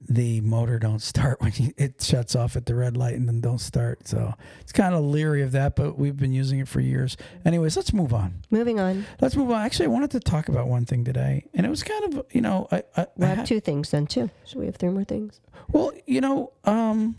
[0.00, 3.40] the motor don't start when you, it shuts off at the red light and then
[3.40, 4.06] don't start.
[4.06, 7.16] So it's kind of leery of that, but we've been using it for years.
[7.44, 8.42] Anyways, let's move on.
[8.50, 9.06] Moving on.
[9.20, 9.62] Let's move on.
[9.62, 12.40] Actually, I wanted to talk about one thing today, and it was kind of you
[12.40, 14.30] know I, I, We have had- two things then too.
[14.44, 15.40] So we have three more things.
[15.68, 17.18] well you know um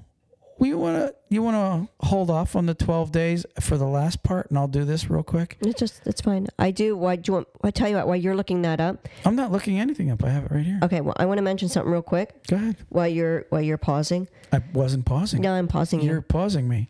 [0.59, 1.55] you want to you want
[1.89, 5.09] to hold off on the 12 days for the last part and I'll do this
[5.09, 5.57] real quick.
[5.61, 6.47] It's just it's fine.
[6.57, 6.95] I do.
[6.95, 7.47] Why do you want?
[7.63, 8.07] I tell you what.
[8.07, 10.23] While you're looking that up, I'm not looking anything up.
[10.23, 10.80] I have it right here.
[10.84, 11.01] okay.
[11.01, 12.77] Well, I want to mention something real quick Go ahead.
[12.89, 14.27] while you're while you're pausing.
[14.53, 15.41] I wasn't pausing.
[15.41, 16.21] No, I'm pausing You're you.
[16.21, 16.89] pausing me.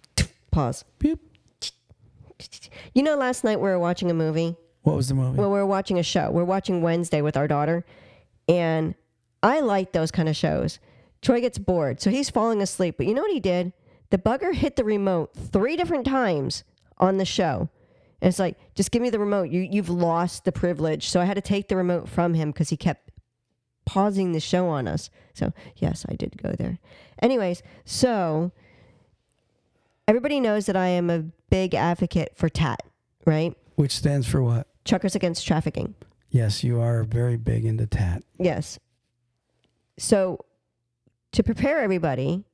[0.52, 0.86] Pause.
[1.00, 1.20] Beep.
[2.94, 4.56] You know, last night we were watching a movie.
[4.84, 5.38] What was the movie?
[5.40, 6.30] Well, we were watching a show.
[6.32, 7.84] We're watching Wednesday with our daughter,
[8.48, 8.94] and
[9.42, 10.80] I like those kind of shows.
[11.26, 12.98] Troy gets bored, so he's falling asleep.
[12.98, 13.74] But you know what he did?
[14.12, 16.64] The bugger hit the remote three different times
[17.00, 17.68] on the show.
[18.22, 19.50] And it's like, just give me the remote.
[19.50, 21.10] You you've lost the privilege.
[21.10, 23.10] So I had to take the remote from him because he kept
[23.86, 25.10] pausing the show on us.
[25.34, 26.78] So yes, I did go there.
[27.20, 28.52] Anyways, so
[30.08, 32.84] everybody knows that I am a big advocate for TAT,
[33.26, 33.58] right?
[33.74, 34.68] Which stands for what?
[34.86, 35.96] Truckers Against Trafficking.
[36.30, 38.22] Yes, you are very big into tat.
[38.38, 38.78] Yes.
[39.98, 40.46] So,
[41.36, 42.46] to prepare everybody,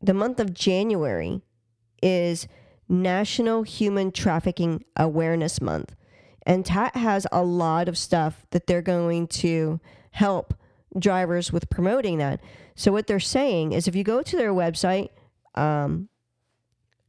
[0.00, 1.42] the month of January
[2.02, 2.48] is
[2.88, 5.94] National Human Trafficking Awareness Month.
[6.46, 9.80] And TAT has a lot of stuff that they're going to
[10.12, 10.54] help
[10.98, 12.40] drivers with promoting that.
[12.74, 15.10] So, what they're saying is if you go to their website,
[15.54, 16.08] um,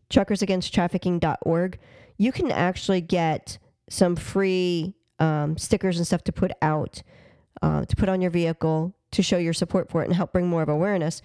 [0.10, 1.80] truckersagainsttrafficking.org,
[2.18, 3.60] you can actually get
[3.90, 7.02] some free um, stickers and stuff to put out,
[7.62, 10.48] uh, to put on your vehicle to show your support for it and help bring
[10.48, 11.22] more of awareness.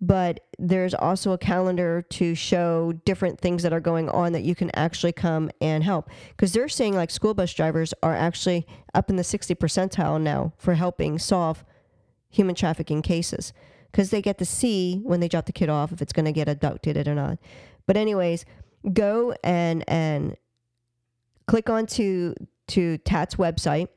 [0.00, 4.56] But there's also a calendar to show different things that are going on that you
[4.56, 6.10] can actually come and help.
[6.30, 10.54] Because they're saying like school bus drivers are actually up in the 60 percentile now
[10.58, 11.64] for helping solve
[12.30, 13.52] human trafficking cases.
[13.92, 16.32] Because they get to see when they drop the kid off if it's going to
[16.32, 17.38] get abducted or not.
[17.86, 18.44] But anyways,
[18.92, 20.36] go and and
[21.46, 22.34] click onto
[22.68, 23.88] to TAT's website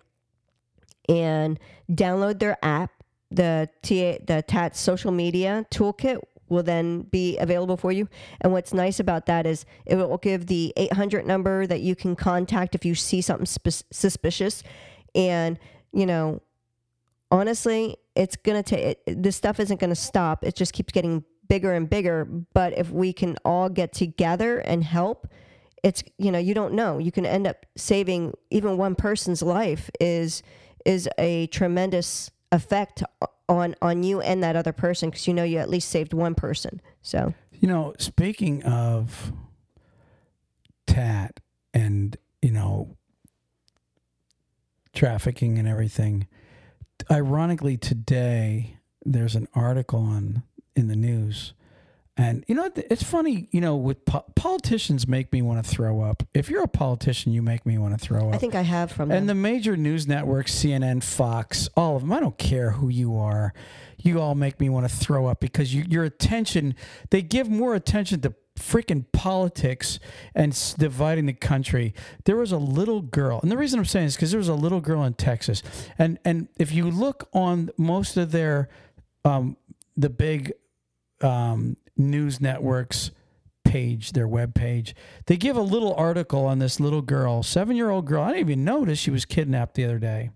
[1.08, 2.95] and download their app.
[3.32, 6.20] The TA, the TAT social media toolkit
[6.50, 8.08] will then be available for you.
[8.42, 12.16] And what's nice about that is it will give the 800 number that you can
[12.16, 14.64] contact if you see something sp- suspicious.
[15.14, 15.58] And,
[15.92, 16.42] you know,
[17.32, 20.44] honestly, it's going to take, this stuff isn't going to stop.
[20.44, 22.26] It just keeps getting bigger and bigger.
[22.26, 25.28] But if we can all get together and help,
[25.84, 26.98] it's, you know, you don't know.
[26.98, 30.44] You can end up saving even one person's life is,
[30.86, 33.04] is a tremendous effect
[33.48, 36.36] on on you and that other person because you know you at least saved one
[36.36, 36.82] person.
[37.02, 39.32] So You know, speaking of
[40.88, 41.40] tat
[41.74, 42.96] and, you know,
[44.94, 46.28] trafficking and everything,
[47.12, 50.44] ironically today there's an article on
[50.76, 51.54] in the news
[52.18, 56.00] and you know it's funny you know with po- politicians make me want to throw
[56.02, 58.62] up if you're a politician you make me want to throw up I think I
[58.62, 59.28] have from and them.
[59.28, 63.54] the major news networks, CNN, Fox, all of them, I don't care who you are.
[64.02, 66.76] You all make me want to throw up because you, your attention,
[67.10, 70.00] they give more attention to freaking politics
[70.36, 71.94] and s- dividing the country.
[72.26, 74.54] There was a little girl, and the reason I'm saying is because there was a
[74.54, 75.64] little girl in Texas.
[75.98, 78.70] And, and if you look on most of their,
[79.24, 79.58] um,
[79.98, 80.54] the big
[81.22, 83.12] um, news networks,
[83.64, 87.90] page, their web page, they give a little article on this little girl, seven year
[87.90, 88.24] old girl.
[88.24, 90.30] I didn't even notice she was kidnapped the other day,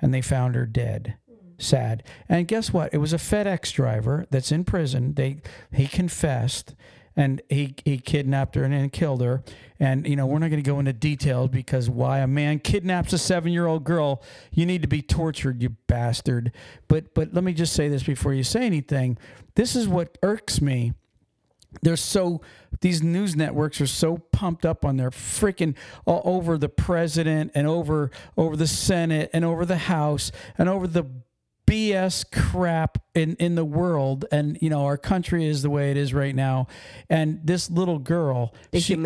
[0.00, 1.16] and they found her dead.
[1.58, 2.02] Sad.
[2.28, 2.92] And guess what?
[2.92, 5.14] It was a FedEx driver that's in prison.
[5.14, 5.42] They
[5.72, 6.74] he confessed
[7.14, 9.42] and he he kidnapped her and, and killed her.
[9.78, 13.12] And you know, we're not going to go into details because why a man kidnaps
[13.12, 16.52] a 7-year-old girl, you need to be tortured, you bastard.
[16.88, 19.18] But but let me just say this before you say anything.
[19.54, 20.94] This is what irks me
[21.80, 22.40] they're so
[22.82, 27.66] these news networks are so pumped up on their freaking all over the president and
[27.66, 31.04] over over the senate and over the house and over the
[31.66, 35.96] BS crap in in the world and you know our country is the way it
[35.96, 36.66] is right now
[37.08, 38.96] and this little girl the she,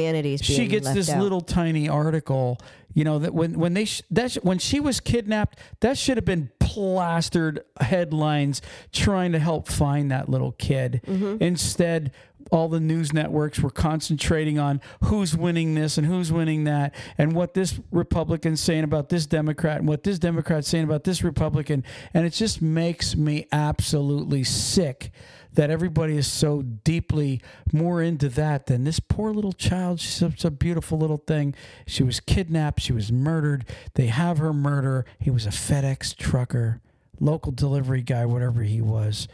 [0.43, 1.23] she gets this out.
[1.23, 2.59] little tiny article
[2.95, 6.17] you know that when when they sh- that sh- when she was kidnapped that should
[6.17, 11.37] have been plastered headlines trying to help find that little kid Mm-hmm.
[11.43, 12.11] instead
[12.51, 17.33] all the news networks were concentrating on who's winning this and who's winning that and
[17.33, 21.83] what this republican's saying about this democrat and what this democrat's saying about this republican
[22.15, 25.11] and it just makes me absolutely sick
[25.57, 27.41] that everybody is so deeply
[27.73, 30.01] more into that than this poor little child.
[30.01, 31.55] She's such a beautiful little thing.
[31.87, 32.81] She was kidnapped.
[32.81, 33.65] She was murdered.
[33.95, 35.07] They have her murder.
[35.19, 36.83] He was a FedEx trucker,
[37.19, 39.29] local delivery guy, whatever he was.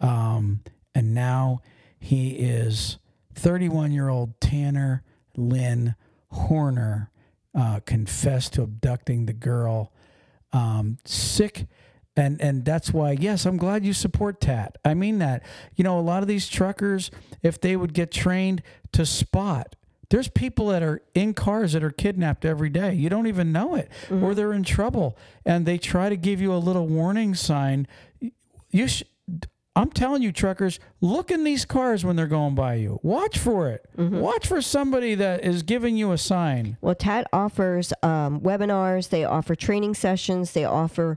[0.00, 0.60] Um,
[0.94, 1.62] and now
[1.98, 2.98] he is
[3.34, 5.02] 31 year old Tanner
[5.36, 5.94] Lynn
[6.30, 7.10] Horner
[7.54, 9.92] uh, confessed to abducting the girl.
[10.52, 11.66] Um, sick
[12.16, 14.76] And and that's why yes, I'm glad you support TAT.
[14.84, 15.44] I mean that.
[15.74, 17.10] You know, a lot of these truckers
[17.42, 19.76] if they would get trained to spot
[20.10, 22.94] there's people that are in cars that are kidnapped every day.
[22.94, 26.54] You don't even know it, or they're in trouble, and they try to give you
[26.54, 27.86] a little warning sign.
[28.70, 29.02] You, sh-
[29.78, 32.98] I'm telling you, truckers, look in these cars when they're going by you.
[33.04, 33.88] Watch for it.
[33.96, 36.76] Watch for somebody that is giving you a sign.
[36.80, 41.16] Well, TAT offers um, webinars, they offer training sessions, they offer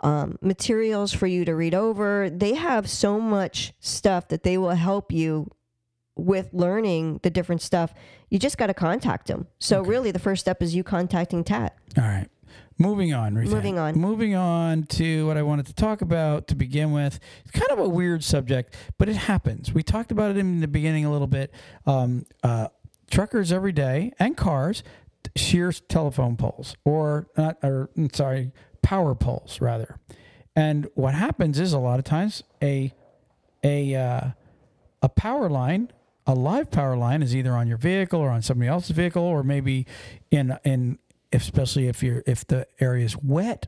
[0.00, 2.28] um, materials for you to read over.
[2.28, 5.48] They have so much stuff that they will help you
[6.16, 7.94] with learning the different stuff.
[8.28, 9.46] You just got to contact them.
[9.60, 11.76] So, really, the first step is you contacting TAT.
[11.96, 12.28] All right.
[12.80, 13.34] Moving on.
[13.34, 13.94] Moving on.
[13.94, 17.20] Moving on to what I wanted to talk about to begin with.
[17.42, 19.74] It's kind of a weird subject, but it happens.
[19.74, 21.52] We talked about it in the beginning a little bit.
[21.84, 22.68] Um, uh,
[23.10, 24.82] truckers every day and cars
[25.36, 29.96] shear telephone poles, or not, or mm, sorry, power poles rather.
[30.56, 32.94] And what happens is a lot of times a
[33.62, 34.30] a uh,
[35.02, 35.90] a power line,
[36.26, 39.42] a live power line, is either on your vehicle or on somebody else's vehicle, or
[39.42, 39.86] maybe
[40.30, 40.98] in in
[41.32, 43.66] especially if you're if the area is wet.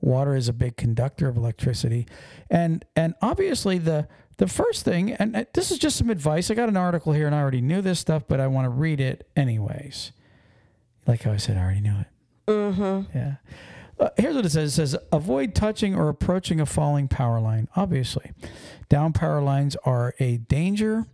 [0.00, 2.06] Water is a big conductor of electricity,
[2.50, 4.08] and and obviously the
[4.38, 6.50] the first thing, and this is just some advice.
[6.50, 8.70] I got an article here, and I already knew this stuff, but I want to
[8.70, 10.12] read it anyways.
[11.06, 12.06] Like how I said, I already knew it.
[12.46, 13.16] Mm-hmm.
[13.16, 13.34] Yeah.
[13.98, 14.72] Uh, here's what it says.
[14.72, 17.68] It says avoid touching or approaching a falling power line.
[17.76, 18.32] Obviously,
[18.88, 21.06] down power lines are a danger.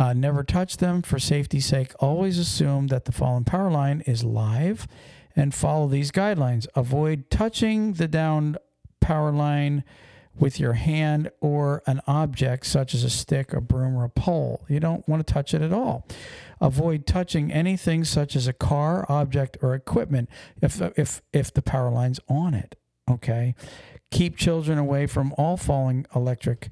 [0.00, 1.92] Uh, never touch them for safety's sake.
[2.00, 4.88] Always assume that the fallen power line is live,
[5.36, 6.66] and follow these guidelines.
[6.74, 8.56] Avoid touching the down
[9.02, 9.84] power line
[10.38, 14.64] with your hand or an object such as a stick, a broom, or a pole.
[14.68, 16.06] You don't want to touch it at all.
[16.62, 20.30] Avoid touching anything such as a car, object, or equipment
[20.62, 22.74] if if if the power line's on it.
[23.10, 23.54] Okay.
[24.10, 26.70] Keep children away from all falling electric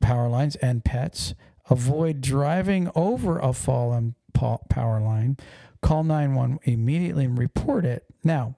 [0.00, 1.34] power lines and pets.
[1.70, 5.36] Avoid driving over a fallen power line.
[5.80, 8.04] Call 911 immediately and report it.
[8.22, 8.56] Now,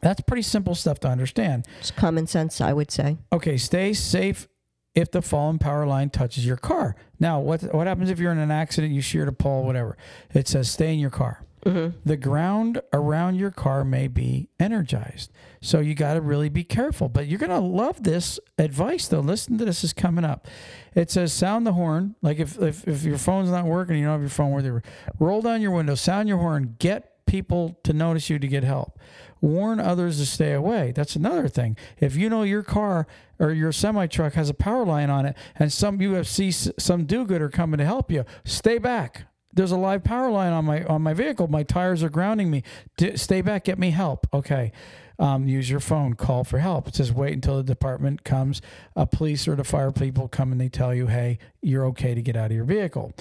[0.00, 1.66] that's pretty simple stuff to understand.
[1.80, 3.18] It's common sense, I would say.
[3.32, 4.48] Okay, stay safe
[4.94, 6.94] if the fallen power line touches your car.
[7.18, 9.96] Now, what what happens if you're in an accident, you sheared a pole, whatever?
[10.32, 11.44] It says stay in your car.
[11.64, 11.98] Mm-hmm.
[12.04, 15.32] The ground around your car may be energized.
[15.60, 17.08] So you got to really be careful.
[17.08, 19.20] But you're going to love this advice, though.
[19.20, 20.46] Listen to this is coming up.
[20.94, 22.16] It says sound the horn.
[22.22, 24.82] Like if, if, if your phone's not working, you don't have your phone with you,
[25.18, 28.98] roll down your window, sound your horn, get people to notice you to get help.
[29.40, 30.92] Warn others to stay away.
[30.94, 31.76] That's another thing.
[31.98, 33.06] If you know your car
[33.38, 37.24] or your semi truck has a power line on it and some UFC, some do
[37.24, 41.02] gooder coming to help you, stay back there's a live power line on my on
[41.02, 41.48] my vehicle.
[41.48, 42.62] My tires are grounding me.
[42.96, 43.64] D- stay back.
[43.64, 44.26] Get me help.
[44.32, 44.72] Okay.
[45.18, 46.14] Um, use your phone.
[46.14, 46.88] Call for help.
[46.88, 48.60] It says wait until the department comes.
[48.96, 52.22] A police or the fire people come and they tell you, hey, you're okay to
[52.22, 53.12] get out of your vehicle.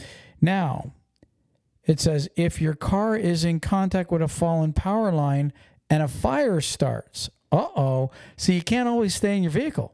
[0.42, 0.94] Now,
[1.86, 5.54] it says if your car is in contact with a fallen power line
[5.90, 8.12] and a fire starts, uh oh.
[8.38, 9.94] So you can't always stay in your vehicle.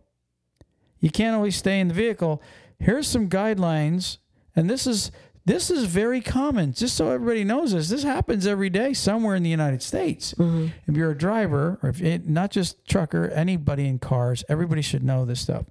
[1.00, 2.42] You can't always stay in the vehicle.
[2.80, 4.18] Here's some guidelines,
[4.56, 5.12] and this is
[5.50, 6.74] this is very common.
[6.74, 10.36] Just so everybody knows this, this happens every day somewhere in the United States.
[10.36, 10.68] Mm-hmm.
[10.88, 15.04] If you're a driver, or if it, not just trucker, anybody in cars, everybody should
[15.04, 15.66] know this stuff.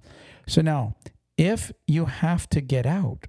[0.47, 0.95] So now,
[1.37, 3.27] if you have to get out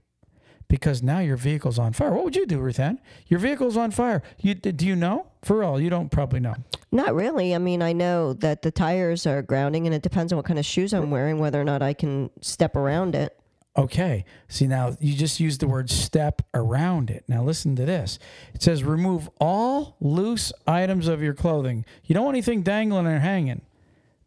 [0.69, 2.99] because now your vehicle's on fire, what would you do, Ruthann?
[3.29, 4.21] Your vehicle's on fire.
[4.39, 5.27] You do you know?
[5.43, 6.55] For real, you don't probably know.
[6.91, 7.55] Not really.
[7.55, 10.59] I mean, I know that the tires are grounding, and it depends on what kind
[10.59, 13.39] of shoes I'm wearing, whether or not I can step around it.
[13.81, 14.24] Okay.
[14.49, 17.24] See, now you just used the word step around it.
[17.28, 18.18] Now listen to this.
[18.55, 21.85] It says remove all loose items of your clothing.
[22.05, 23.62] You don't want anything dangling or hanging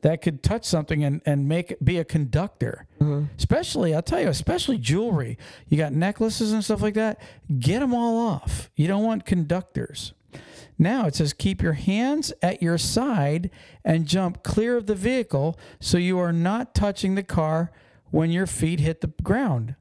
[0.02, 2.88] that could touch something and, and make be a conductor.
[3.00, 3.26] Mm-hmm.
[3.38, 5.38] Especially, I'll tell you, especially jewelry.
[5.70, 7.20] You got necklaces and stuff like that.
[7.60, 8.70] Get them all off.
[8.76, 10.14] You don't want conductors.
[10.78, 13.50] Now it says keep your hands at your side
[13.86, 17.72] and jump clear of the vehicle so you are not touching the car
[18.14, 19.74] when your feet hit the ground.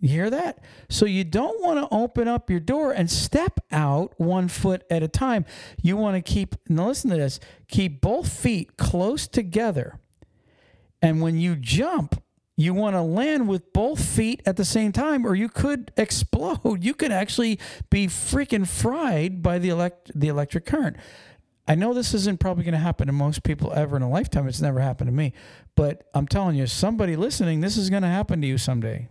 [0.00, 0.64] You hear that?
[0.88, 5.02] So you don't want to open up your door and step out one foot at
[5.02, 5.44] a time.
[5.82, 7.38] You want to keep, now listen to this,
[7.68, 10.00] keep both feet close together.
[11.02, 12.22] And when you jump,
[12.56, 16.82] you want to land with both feet at the same time, or you could explode.
[16.82, 17.60] You could actually
[17.90, 20.96] be freaking fried by the elect the electric current.
[21.68, 24.48] I know this isn't probably going to happen to most people ever in a lifetime.
[24.48, 25.34] It's never happened to me,
[25.76, 29.08] but I'm telling you, somebody listening, this is going to happen to you someday,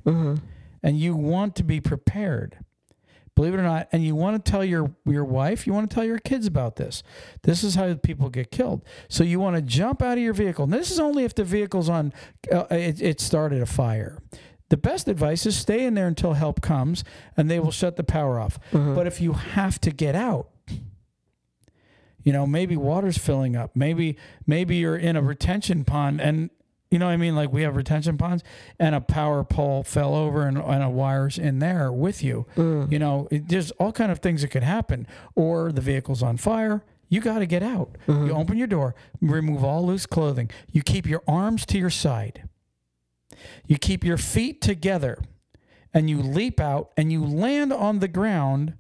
[0.84, 2.58] and you want to be prepared
[3.38, 5.94] Believe it or not, and you want to tell your your wife, you want to
[5.94, 7.04] tell your kids about this.
[7.44, 8.84] This is how people get killed.
[9.10, 10.64] So you want to jump out of your vehicle.
[10.64, 12.14] And this is only if the vehicle's on.
[12.52, 14.18] Uh, it, it started a fire.
[14.70, 17.04] The best advice is stay in there until help comes,
[17.38, 18.58] and they will shut the power off.
[18.96, 20.50] But if you have to get out,
[22.28, 23.72] you know maybe water's filling up.
[23.74, 26.50] Maybe maybe you're in a retention pond and
[26.92, 27.38] you know what i mean?
[27.38, 28.44] Like we have retention ponds
[28.78, 32.46] and a power pole fell over and, and a wire's in there with you.
[32.58, 32.92] Mm.
[32.92, 35.08] You know it, there's all kind of things that could happen.
[35.36, 36.84] Or the vehicle's on fire.
[37.08, 37.96] You got to get out.
[38.10, 38.26] Mm-hmm.
[38.26, 40.52] You open your door remove all loose clothing.
[40.70, 42.50] You keep your arms to your side.
[43.68, 45.24] You keep your feet together.
[45.94, 48.74] And you leap out and you land on the ground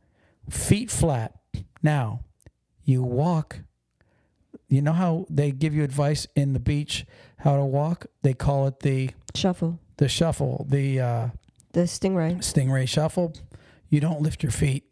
[0.50, 1.34] feet flat.
[1.82, 2.26] Now
[2.88, 3.60] you walk.
[4.70, 7.06] You know how they give you advice in the beach
[7.38, 8.08] how to walk?
[8.24, 9.80] They call it the Shuffle.
[9.98, 11.28] the shuffle, the uh,
[11.74, 12.38] The stingray.
[12.40, 13.34] stingray shuffle.
[13.90, 14.86] You don't lift your feet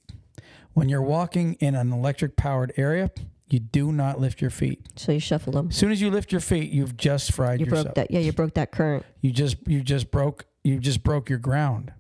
[0.74, 3.10] when you're walking in an electric powered area.
[3.50, 4.88] You do not lift your feet.
[4.96, 5.68] So you shuffle them.
[5.70, 7.86] As soon as you lift your feet, you've just fried You yourself.
[7.86, 8.12] broke that.
[8.12, 9.06] Yeah, you broke that current.
[9.22, 11.92] You just you just broke you just broke your ground.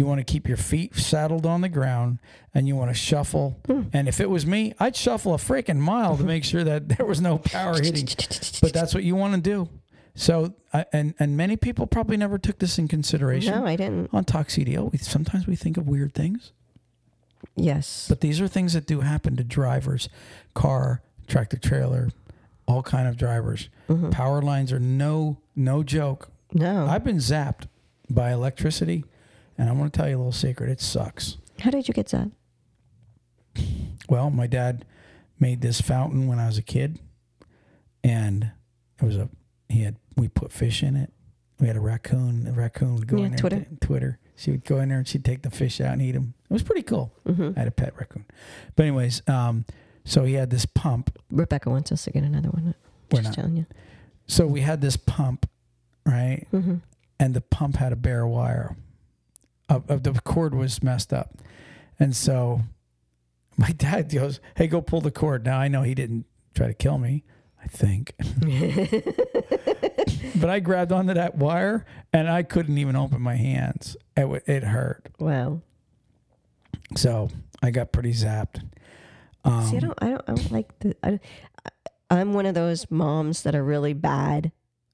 [0.00, 2.20] You want to keep your feet saddled on the ground
[2.54, 3.60] and you want to shuffle.
[3.66, 3.82] Hmm.
[3.92, 7.04] And if it was me, I'd shuffle a freaking mile to make sure that there
[7.04, 8.08] was no power hitting.
[8.62, 9.68] But that's what you want to do.
[10.14, 13.52] So I and and many people probably never took this in consideration.
[13.54, 14.08] No, I didn't.
[14.14, 16.52] On CDO, we, sometimes we think of weird things,
[17.54, 18.06] Yes.
[18.08, 20.08] but these are things that do happen to drivers,
[20.54, 22.08] car, tractor trailer,
[22.66, 23.68] all kind of drivers.
[23.90, 24.08] Mm-hmm.
[24.08, 26.30] Power lines are no no joke.
[26.54, 26.86] No.
[26.86, 27.66] I've been zapped
[28.08, 29.04] by electricity,
[29.60, 30.70] and I want to tell you a little secret.
[30.70, 31.36] It sucks.
[31.60, 32.30] How did you get that?
[34.08, 34.84] Well, my dad
[35.38, 36.98] made this fountain when I was a kid,
[38.02, 38.50] and
[39.00, 39.28] it was a
[39.68, 41.12] he had we put fish in it.
[41.60, 42.44] We had a raccoon.
[42.44, 43.38] The raccoon would go Yeah, in there.
[43.38, 43.66] Twitter.
[43.68, 44.18] and Twitter.
[44.34, 46.32] She would go in there and she'd take the fish out and eat them.
[46.48, 47.12] It was pretty cool.
[47.28, 47.50] Mm-hmm.
[47.54, 48.24] I had a pet raccoon.
[48.74, 49.66] But anyways, um,
[50.06, 51.16] so he had this pump.
[51.30, 52.74] Rebecca wants us to get another one.
[53.12, 53.34] We're Just not.
[53.34, 53.66] telling you.
[54.26, 55.46] So we had this pump,
[56.06, 56.46] right?
[56.52, 56.76] Mm-hmm.
[57.18, 58.74] and the pump had a bare wire.
[59.70, 61.32] Uh, uh, the cord was messed up,
[61.98, 62.60] and so
[63.56, 66.74] my dad goes, "Hey, go pull the cord." Now I know he didn't try to
[66.74, 67.24] kill me.
[67.62, 68.14] I think,
[70.40, 73.96] but I grabbed onto that wire and I couldn't even open my hands.
[74.16, 75.60] It wa- it hurt, Wow.
[76.96, 77.28] so
[77.62, 78.62] I got pretty zapped.
[79.44, 80.96] Um, See, I don't, I don't, I don't like the.
[81.02, 81.20] I,
[82.10, 84.50] I'm one of those moms that are really bad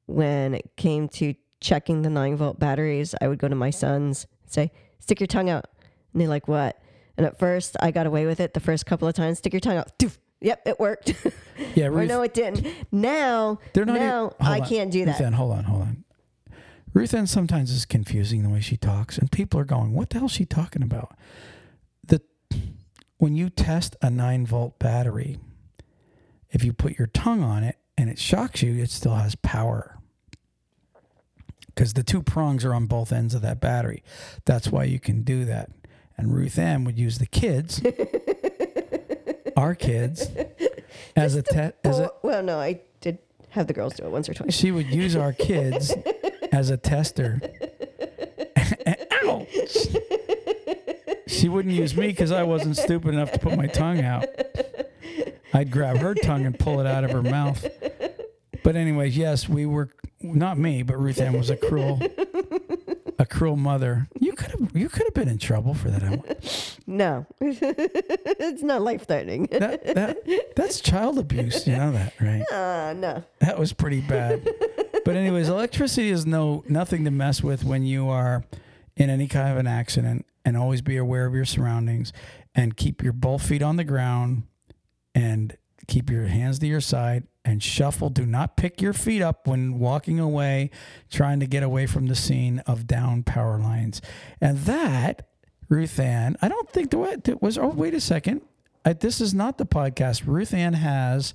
[0.07, 3.14] when it came to checking the nine volt batteries.
[3.20, 5.66] I would go to my sons say, "Stick your tongue out,"
[6.12, 6.80] and they're like, "What?"
[7.16, 9.38] And at first, I got away with it the first couple of times.
[9.38, 9.99] Stick your tongue out.
[9.99, 10.18] Doof.
[10.40, 11.14] Yep, it worked.
[11.74, 12.66] yeah, or Ruth, no, it didn't.
[12.92, 14.68] Now, They're not now hold I on.
[14.68, 15.12] can't do that.
[15.12, 16.05] Ruth Ann, hold on, hold on.
[16.92, 20.18] Ruth Ann sometimes is confusing the way she talks, and people are going, "What the
[20.18, 21.16] hell is she talking about?"
[22.07, 22.20] The
[23.18, 25.38] when you test a nine volt battery,
[26.51, 29.95] if you put your tongue on it and it shocks you, it still has power
[31.77, 34.03] because the two prongs are on both ends of that battery.
[34.47, 35.70] That's why you can do that.
[36.16, 37.83] And Ruth Ann would use the kids,
[39.57, 40.31] our kids,
[41.14, 41.74] as a test.
[41.85, 43.18] As a, well, no, I did
[43.51, 44.55] have the girls do it once or twice.
[44.55, 45.95] she would use our kids
[46.53, 47.43] as a tester.
[49.24, 49.47] Ow!
[51.27, 54.24] She wouldn't use me because I wasn't stupid enough to put my tongue out.
[55.53, 57.66] I'd grab her tongue and pull it out of her mouth.
[58.62, 62.00] But anyways, yes, we were not me, but Ruth Ann was a cruel,
[63.18, 64.08] a cruel mother.
[64.18, 66.78] You could have, you could have been in trouble for that.
[66.86, 69.48] No, it's not life threatening.
[69.50, 71.66] That, that that's child abuse.
[71.66, 72.42] You know that, right?
[72.50, 73.24] Uh, no.
[73.40, 74.48] That was pretty bad.
[75.04, 78.44] but anyways, electricity is no nothing to mess with when you are
[78.96, 82.12] in any kind of an accident and always be aware of your surroundings
[82.54, 84.44] and keep your both feet on the ground
[85.14, 85.56] and
[85.86, 88.11] keep your hands to your side and shuffle.
[88.11, 90.70] Do not pick your feet up when walking away,
[91.11, 94.03] trying to get away from the scene of down power lines.
[94.40, 95.28] And that,
[95.68, 97.57] Ruth Ann, I don't think the was.
[97.57, 98.42] Oh, wait a second.
[98.84, 100.26] I, this is not the podcast.
[100.26, 101.34] Ruth Ann has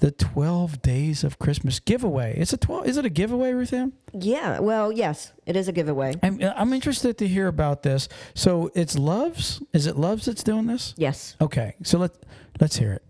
[0.00, 2.36] the 12 days of Christmas giveaway.
[2.38, 2.86] It's a 12.
[2.86, 3.92] Is it a giveaway, Ruth Ann?
[4.12, 4.60] Yeah.
[4.60, 6.14] Well, yes, it is a giveaway.
[6.22, 8.08] I'm, I'm interested to hear about this.
[8.34, 9.62] So it's Loves.
[9.72, 10.94] Is it Loves that's doing this?
[10.96, 11.36] Yes.
[11.40, 11.74] Okay.
[11.82, 12.12] So let
[12.60, 13.02] let's hear it.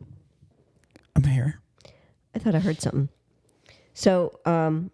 [1.14, 1.60] I'm here.
[2.40, 3.08] I thought I heard something.
[3.94, 4.90] So, um,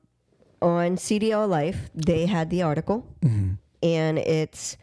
[0.62, 3.06] on CDL Life, they had the article,
[3.82, 4.76] and it's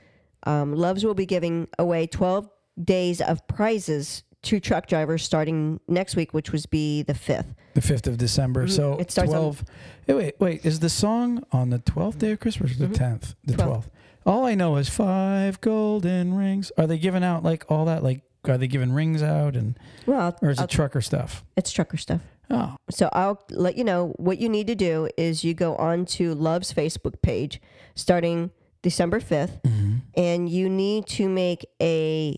[0.43, 2.47] um, Loves will be giving away 12
[2.83, 7.53] days of prizes to truck drivers starting next week, which would be the fifth.
[7.73, 8.67] The fifth of December.
[8.67, 9.01] So Mm-hmm.
[9.01, 9.65] It starts on- twelve.
[10.07, 10.65] Hey, wait, wait.
[10.65, 13.57] Is the song on the twelfth day of Christmas or the 10th The 12th.
[13.65, 13.89] twelfth.
[14.25, 16.71] All I know is five golden rings.
[16.77, 18.03] Are they giving out like all that?
[18.03, 21.43] Like, are they giving rings out and Well, or is I'll- it trucker stuff?
[21.55, 22.21] it's trucker stuff.
[22.49, 26.05] Oh, So I'll let you know what you need to do is you go on
[26.17, 27.61] to Love's Facebook page
[27.95, 29.95] starting December 5th Mm-hmm.
[30.17, 32.37] and you need to make a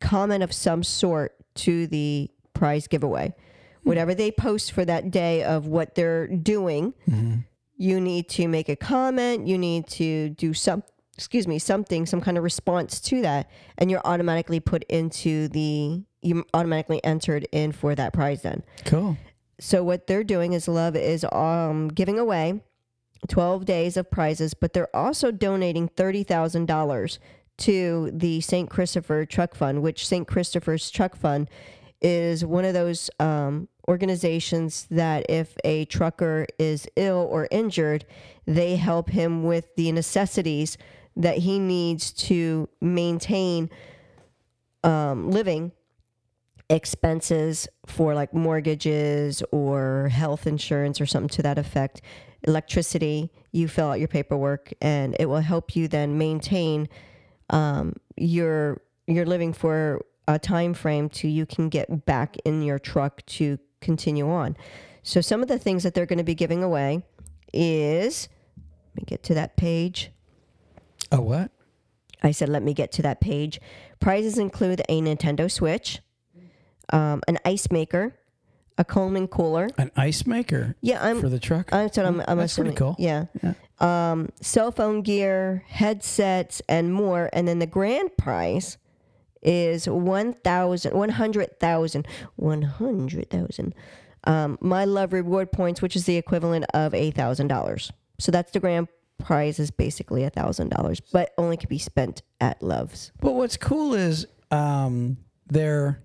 [0.00, 3.34] comment of some sort to the prize giveaway.
[3.84, 7.40] Whatever they post for that day of what they're doing, Mm-hmm.
[7.76, 10.82] you need to make a comment, you need to do some
[11.20, 16.02] excuse me, something, some kind of response to that and you're automatically put into the
[16.22, 18.64] you automatically entered in for that prize then.
[18.86, 19.18] cool.
[19.58, 22.62] So what they're doing is Love is um, giving away
[23.28, 27.18] 12 days of prizes, but they're also donating $30,000
[27.58, 28.70] to the St.
[28.70, 30.26] Christopher Truck Fund, which St.
[30.26, 31.50] Christopher's Truck Fund
[32.00, 38.06] is one of those um, organizations that if a trucker is ill or injured,
[38.46, 40.78] they help him with the necessities
[41.20, 43.70] that he needs to maintain
[44.82, 45.72] um, living
[46.70, 52.00] expenses for like mortgages or health insurance or something to that effect,
[52.44, 56.88] electricity, you fill out your paperwork and it will help you then maintain
[57.50, 62.78] um, your your living for a time frame to you can get back in your
[62.78, 64.56] truck to continue on.
[65.02, 67.02] So some of the things that they're going to be giving away
[67.52, 68.28] is
[68.94, 70.12] let me get to that page.
[71.12, 71.50] Oh, what?
[72.22, 73.60] I said, let me get to that page.
[73.98, 76.00] Prizes include a Nintendo Switch,
[76.92, 78.14] um, an ice maker,
[78.76, 79.68] a Coleman cooler.
[79.78, 81.20] An ice maker Yeah, I'm.
[81.20, 81.70] for the truck.
[81.70, 82.20] That's what I'm.
[82.26, 82.76] I'm That's pretty assuming.
[82.76, 82.96] cool.
[82.98, 83.26] Yeah.
[83.78, 87.30] Um, cell phone gear, headsets, and more.
[87.32, 88.76] And then the grand prize
[89.42, 92.06] is 1,000, 100,000,
[92.36, 93.74] 100,000
[94.24, 97.90] um, My Love Reward points, which is the equivalent of $8,000.
[98.18, 98.88] So that's the grand
[99.20, 103.12] prize is basically a $1,000, but only can be spent at Love's.
[103.20, 106.02] But what's cool is um, they're,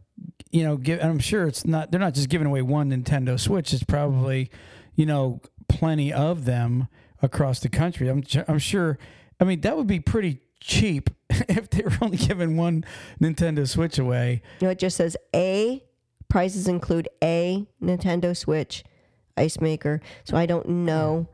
[0.51, 1.91] you know, give, and I'm sure it's not.
[1.91, 3.73] They're not just giving away one Nintendo Switch.
[3.73, 4.49] It's probably,
[4.95, 6.87] you know, plenty of them
[7.21, 8.07] across the country.
[8.07, 8.97] I'm I'm sure.
[9.39, 12.85] I mean, that would be pretty cheap if they were only giving one
[13.21, 14.41] Nintendo Switch away.
[14.61, 15.83] You know, it just says A
[16.29, 18.83] prizes include a Nintendo Switch,
[19.37, 20.01] ice maker.
[20.23, 21.27] So I don't know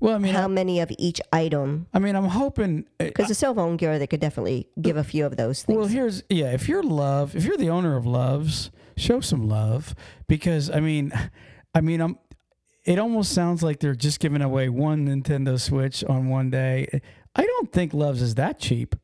[0.00, 1.86] Well, I mean, how I, many of each item.
[1.92, 2.86] I mean, I'm hoping.
[2.98, 5.76] Eh, because the cell phone gear, they could definitely give a few of those things.
[5.76, 6.52] Well, here's yeah.
[6.52, 9.94] If you're love, if you're the owner of Loves, show some love
[10.26, 11.12] because I mean,
[11.74, 12.18] I mean, I'm.
[12.86, 17.02] It almost sounds like they're just giving away one Nintendo Switch on one day.
[17.36, 18.96] I don't think Loves is that cheap.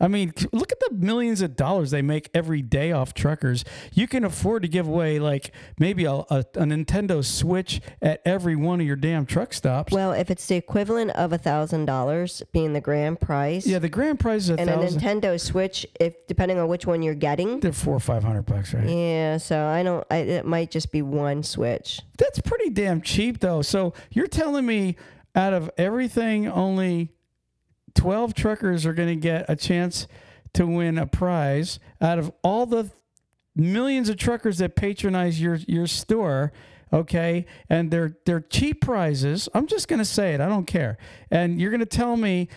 [0.00, 3.64] I mean, look at the millions of dollars they make every day off truckers.
[3.92, 6.24] You can afford to give away like maybe a, a,
[6.54, 9.92] a Nintendo Switch at every one of your damn truck stops.
[9.92, 13.88] well, if it's the equivalent of a thousand dollars being the grand prize, yeah, the
[13.88, 14.76] grand prize is a and a.
[14.76, 18.74] Nintendo Switch, if depending on which one you're getting, They're four or five hundred bucks,
[18.74, 18.88] right?
[18.88, 19.38] yeah.
[19.38, 20.06] So I don't.
[20.10, 22.00] I, it might just be one Switch.
[22.18, 23.62] That's pretty damn cheap, though.
[23.62, 24.96] So you're telling me
[25.34, 27.12] out of everything, only
[27.96, 30.06] 12 truckers are going to get a chance
[30.54, 32.90] to win a prize out of all the
[33.54, 36.52] millions of truckers that patronize your, your store.
[36.92, 37.46] Okay.
[37.68, 39.48] And they're, they're cheap prizes.
[39.54, 40.40] I'm just going to say it.
[40.40, 40.98] I don't care.
[41.30, 42.48] And you're going to tell me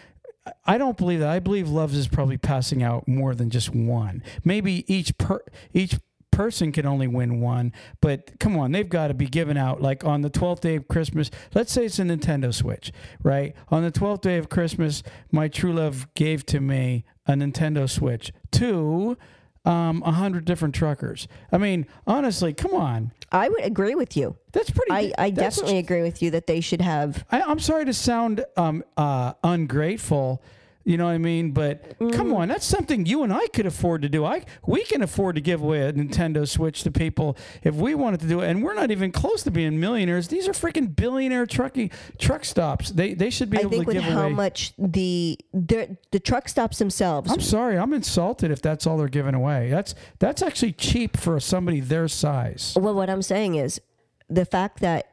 [0.66, 1.30] I don't believe that.
[1.30, 4.24] I believe Loves is probably passing out more than just one.
[4.44, 5.42] Maybe each per
[5.74, 6.00] each
[6.32, 10.04] person can only win one, but come on, they've got to be given out like
[10.04, 11.30] on the 12th day of Christmas.
[11.54, 12.92] Let's say it's a Nintendo Switch,
[13.24, 13.56] right?
[13.70, 18.32] On the 12th day of Christmas, my true love gave to me a Nintendo Switch
[18.52, 19.18] to
[19.66, 21.28] um, a hundred different truckers.
[21.52, 24.36] I mean, honestly, come on, I would agree with you.
[24.52, 24.92] that's pretty.
[24.92, 27.26] I, I that's definitely agree with you that they should have.
[27.32, 30.42] I, I'm sorry to sound um, uh, ungrateful.
[30.90, 31.52] You know what I mean?
[31.52, 32.12] But Mm.
[32.14, 34.26] come on, that's something you and I could afford to do.
[34.26, 38.22] I we can afford to give away a Nintendo Switch to people if we wanted
[38.22, 40.30] to do it, and we're not even close to being millionaires.
[40.30, 42.90] These are freaking billionaire trucking truck stops.
[42.90, 44.34] They they should be I able think to with give how away.
[44.34, 47.32] much the the the truck stops themselves.
[47.32, 49.70] I'm sorry, I'm insulted if that's all they're giving away.
[49.70, 52.74] That's that's actually cheap for somebody their size.
[52.76, 53.80] Well, what I'm saying is
[54.28, 55.12] the fact that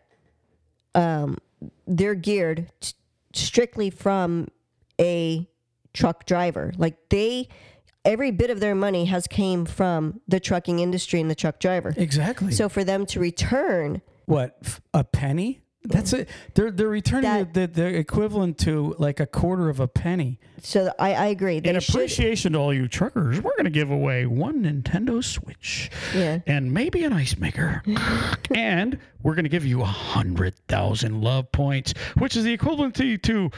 [0.95, 1.37] um,
[1.87, 2.95] they're geared t-
[3.35, 4.49] strictly from
[4.99, 5.47] a
[5.97, 6.73] truck driver.
[6.77, 7.49] Like they,
[8.05, 11.95] every bit of their money has came from the trucking industry and the truck driver.
[11.97, 12.53] Exactly.
[12.53, 14.59] So for them to return, what
[14.95, 15.63] a penny?
[15.89, 16.29] That's it.
[16.55, 20.41] They're they're returning That- the, the, the equivalent to like a quarter of a penny.
[20.61, 21.61] So I, I agree.
[21.61, 21.95] They In should.
[21.95, 26.41] appreciation to all you truckers, we're going to give away one Nintendo Switch Yeah.
[26.45, 27.85] and maybe an ice maker.
[28.53, 33.17] and we're going to give you a 100,000 love points, which is the equivalent to,
[33.19, 33.51] to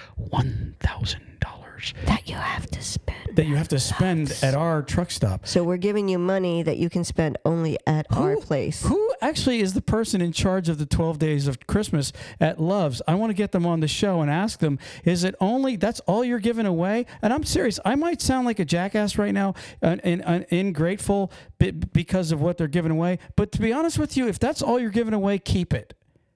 [1.78, 2.04] $1,000.
[2.06, 3.36] That you have to spend.
[3.36, 5.46] that you have to spend at our truck stop.
[5.46, 8.82] So we're giving you money that you can spend only at our Who- place.
[8.86, 13.00] Who actually is the person in charge of the 12 days of Christmas at Love's?
[13.06, 16.00] I want to get them on the show and ask them, is it only, that's
[16.00, 17.06] all you're giving away?
[17.22, 17.78] And I'm serious.
[17.84, 22.40] I might sound like a jackass right now and, and, and ingrateful be- because of
[22.40, 23.18] what they're giving away.
[23.36, 25.94] But to be honest with you, if that's all you're giving away, keep it.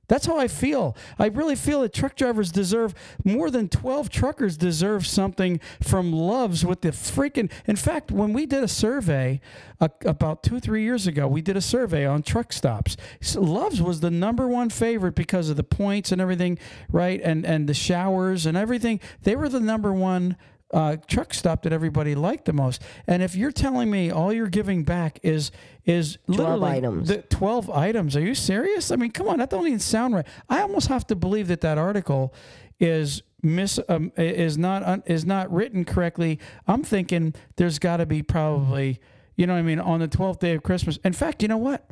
[0.09, 0.97] That's how I feel.
[1.19, 2.93] I really feel that truck drivers deserve
[3.25, 7.51] more than 12 truckers deserve something from Loves with the freaking.
[7.67, 9.41] In fact, when we did a survey
[9.81, 12.97] uh, about two, three years ago, we did a survey on truck stops.
[13.21, 16.59] So Loves was the number one favorite because of the points and everything,
[16.91, 17.21] right?
[17.23, 19.01] And, and the showers and everything.
[19.23, 20.37] They were the number one
[20.73, 22.83] uh, truck stop that everybody liked the most.
[23.07, 25.51] And if you're telling me all you're giving back is
[25.85, 27.09] is 12 literally items.
[27.09, 28.91] the 12 items, are you serious?
[28.91, 30.27] I mean, come on, that don't even sound right.
[30.49, 32.33] I almost have to believe that that article
[32.79, 36.39] is miss um, is not un, is not written correctly.
[36.67, 39.01] I'm thinking there's got to be probably,
[39.37, 40.99] you know what I mean, on the 12th day of Christmas.
[41.05, 41.91] In fact, you know what?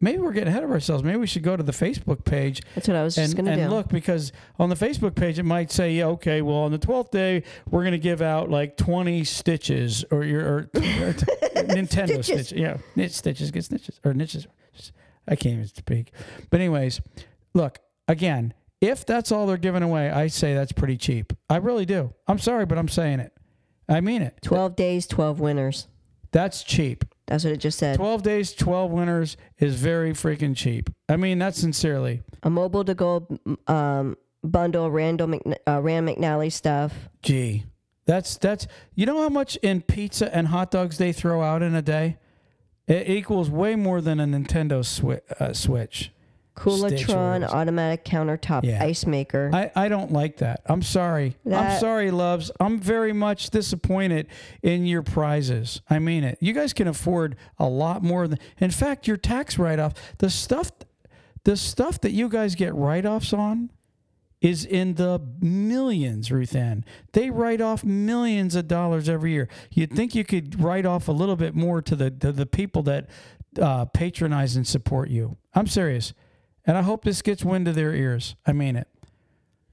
[0.00, 1.02] Maybe we're getting ahead of ourselves.
[1.02, 3.46] Maybe we should go to the Facebook page That's what I was just and, going
[3.46, 3.62] to do.
[3.62, 6.78] and look because on the Facebook page it might say, yeah, okay, well on the
[6.78, 10.68] twelfth day we're going to give out like twenty stitches or your or, or
[11.66, 12.26] Nintendo Stitches.
[12.26, 14.46] stitches, yeah, knit stitches, get stitches or niches.
[15.28, 16.12] I can't even speak.
[16.50, 17.00] But anyways,
[17.54, 18.54] look again.
[18.82, 21.32] If that's all they're giving away, I say that's pretty cheap.
[21.48, 22.12] I really do.
[22.28, 23.32] I'm sorry, but I'm saying it.
[23.88, 24.38] I mean it.
[24.42, 25.88] 12 days, 12 winners.
[26.30, 27.04] That's cheap.
[27.26, 27.96] That's what it just said.
[27.96, 30.90] 12 days, 12 winners is very freaking cheap.
[31.08, 32.22] I mean that sincerely.
[32.42, 33.26] A mobile to go
[33.66, 37.08] um, bundle, Randall Mc, uh, Rand McNally stuff.
[37.22, 37.64] Gee,
[38.06, 41.74] that's that's you know how much in pizza and hot dogs they throw out in
[41.74, 42.18] a day?
[42.86, 46.12] It equals way more than a Nintendo swi- uh, Switch.
[46.56, 48.82] Koolatron automatic countertop Yeah.
[48.82, 49.50] ice maker.
[49.52, 50.60] I, I don't like that.
[50.66, 51.36] I'm sorry.
[51.44, 52.50] I'm That- sorry, loves.
[52.58, 54.26] I'm very much disappointed
[54.62, 55.80] in your prizes.
[55.88, 56.38] I mean it.
[56.40, 58.38] You guys can afford a lot more than.
[58.58, 60.70] In fact, your tax write off, the stuff,
[61.44, 63.70] the stuff that you guys get write offs on,
[64.42, 66.84] is in the millions, Ruth Ann.
[67.12, 69.48] They write off millions of dollars every year.
[69.72, 72.82] You'd think you could write off a little bit more to the to the people
[72.82, 73.08] that
[73.60, 75.36] uh, patronize and support you.
[75.54, 76.12] I'm serious,
[76.66, 78.36] and I hope this gets wind to their ears.
[78.46, 78.88] I mean it.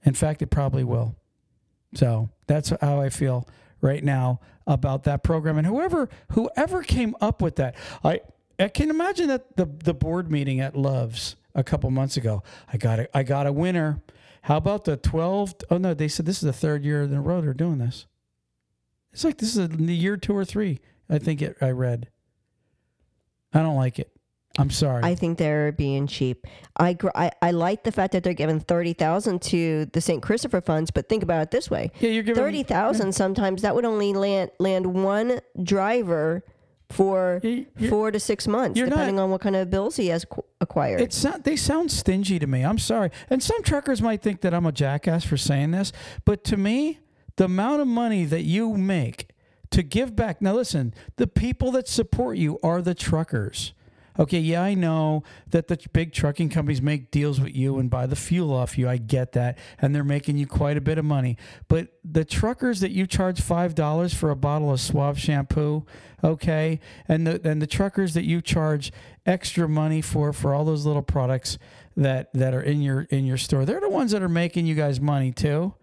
[0.04, 1.16] In fact, it probably will.
[1.94, 3.48] So that's how I feel
[3.82, 5.58] right now about that program.
[5.58, 8.22] And whoever whoever came up with that, I
[8.60, 12.44] I can imagine that the the board meeting at Loves a couple months ago.
[12.72, 14.02] I got a, I got a winner.
[14.44, 15.56] How about the 12?
[15.70, 18.08] Oh no, they said this is the third year in a row they're doing this.
[19.14, 20.80] It's like this is the year two or three.
[21.10, 21.58] I think it.
[21.62, 22.10] I read.
[23.54, 24.12] I don't like it.
[24.60, 25.02] I'm sorry.
[25.04, 26.46] I think they're being cheap.
[26.78, 30.22] I, gr- I I like the fact that they're giving thirty thousand to the St.
[30.22, 33.14] Christopher funds, but think about it this way: yeah, you're giving thirty thousand.
[33.14, 36.44] Sometimes that would only land land one driver
[36.90, 39.96] for You- you're- four to six months, you're not- depending on what kind of bills
[39.96, 41.02] he has qu- acquired.
[41.02, 42.62] It's not, they sound stingy to me.
[42.64, 43.10] I'm sorry.
[43.32, 45.92] And some truckers might think that I'm a jackass for saying this,
[46.26, 47.00] but to me,
[47.38, 49.30] the amount of money that you make
[49.72, 50.40] to give back.
[50.40, 53.74] Now, listen, the people that support you are the truckers.
[54.20, 58.06] Okay, yeah, I know that the big trucking companies make deals with you and buy
[58.06, 58.88] the fuel off you.
[58.88, 59.58] I get that.
[59.80, 61.38] And they're making you quite a bit of money.
[61.68, 65.86] But the truckers that you charge $5 for a bottle of Suave shampoo,
[66.24, 68.92] okay, and the, and the truckers that you charge
[69.26, 71.58] extra money for for all those little products
[71.98, 74.76] that, that are in your in your store, they're the ones that are making you
[74.76, 75.74] guys money too.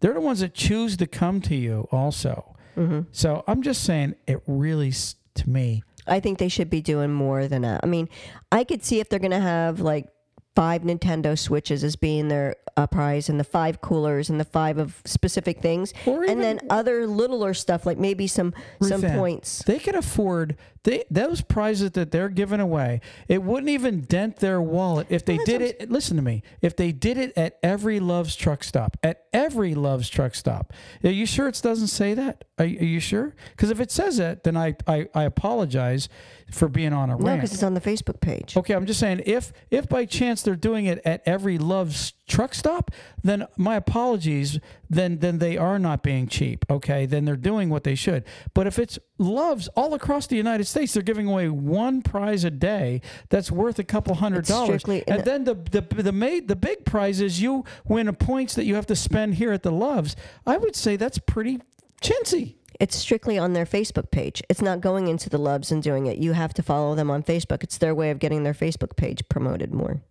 [0.00, 2.56] They're the ones that choose to come to you also.
[2.76, 3.02] Mm-hmm.
[3.12, 4.92] So I'm just saying it really,
[5.34, 7.80] to me, I think they should be doing more than that.
[7.82, 8.08] I mean,
[8.50, 10.08] I could see if they're going to have like
[10.54, 14.78] five Nintendo Switches as being their uh, prize, and the five coolers, and the five
[14.78, 19.62] of specific things, Or and then other littler stuff like maybe some some points.
[19.64, 23.00] They could afford they those prizes that they're giving away.
[23.28, 25.90] It wouldn't even dent their wallet if they did it.
[25.90, 26.42] Listen to me.
[26.60, 30.72] If they did it at every Love's truck stop, at every Love's truck stop.
[31.04, 32.44] Are you sure it doesn't say that?
[32.58, 33.34] Are, you- are you sure?
[33.50, 36.08] Because if it says that, then I, I I apologize
[36.50, 37.40] for being on a No, rant.
[37.40, 38.56] because it's on the Facebook page.
[38.56, 42.54] Okay, I'm just saying if if by chance they're doing it at every Love's truck
[42.54, 42.90] stop,
[43.22, 44.58] then my apologies.
[44.88, 46.64] Then then they are not being cheap.
[46.68, 48.24] Okay, then they're doing what they should.
[48.54, 52.50] But if it's loves all across the United States, they're giving away one prize a
[52.50, 56.48] day that's worth a couple hundred It's dollars, strictly- and then the the the made
[56.48, 59.62] the big prize is you win a points that you have to spend here at
[59.62, 60.16] the loves.
[60.46, 61.60] I would say that's pretty
[62.02, 62.56] chintzy.
[62.80, 64.42] It's strictly on their Facebook page.
[64.48, 66.18] It's not going into the Loves and doing it.
[66.18, 67.62] You have to follow them on Facebook.
[67.62, 70.02] It's their way of getting their Facebook page promoted more.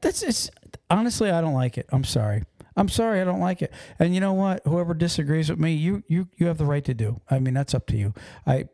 [0.00, 0.50] That's it's
[0.88, 1.86] honestly I don't like it.
[1.90, 2.44] I'm sorry.
[2.76, 3.72] I'm sorry I don't like it.
[3.98, 4.62] And you know what?
[4.64, 7.20] Whoever disagrees with me, you you you have the right to do.
[7.30, 8.14] I mean, that's up to you.
[8.46, 8.68] I,